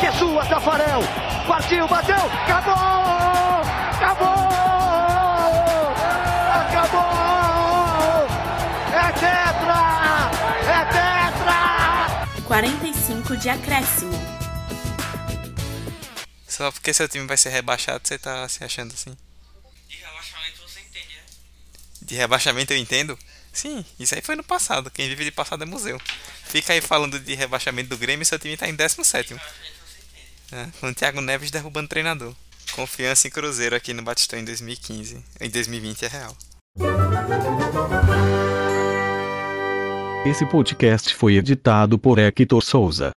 [0.00, 1.00] Que é sua, Tafarel!
[1.46, 3.62] Partiu, bateu, acabou!
[3.96, 4.66] Acabou!
[9.18, 10.30] tetra!
[10.66, 12.42] É tetra!
[12.46, 14.12] 45 de acréscimo.
[16.46, 19.16] Só porque seu time vai ser rebaixado, você tá se achando assim?
[19.88, 21.22] De rebaixamento você entende, né?
[22.02, 23.18] De rebaixamento eu entendo?
[23.52, 24.90] Sim, isso aí foi no passado.
[24.90, 26.00] Quem vive de passado é museu.
[26.44, 29.34] Fica aí falando de rebaixamento do Grêmio e seu time tá em 17.
[30.52, 32.34] É, Thiago Neves derrubando treinador.
[32.72, 35.24] Confiança em Cruzeiro aqui no Batistão em 2015.
[35.40, 36.36] Em 2020 é real.
[40.26, 43.10] Esse podcast foi editado por Hector Souza.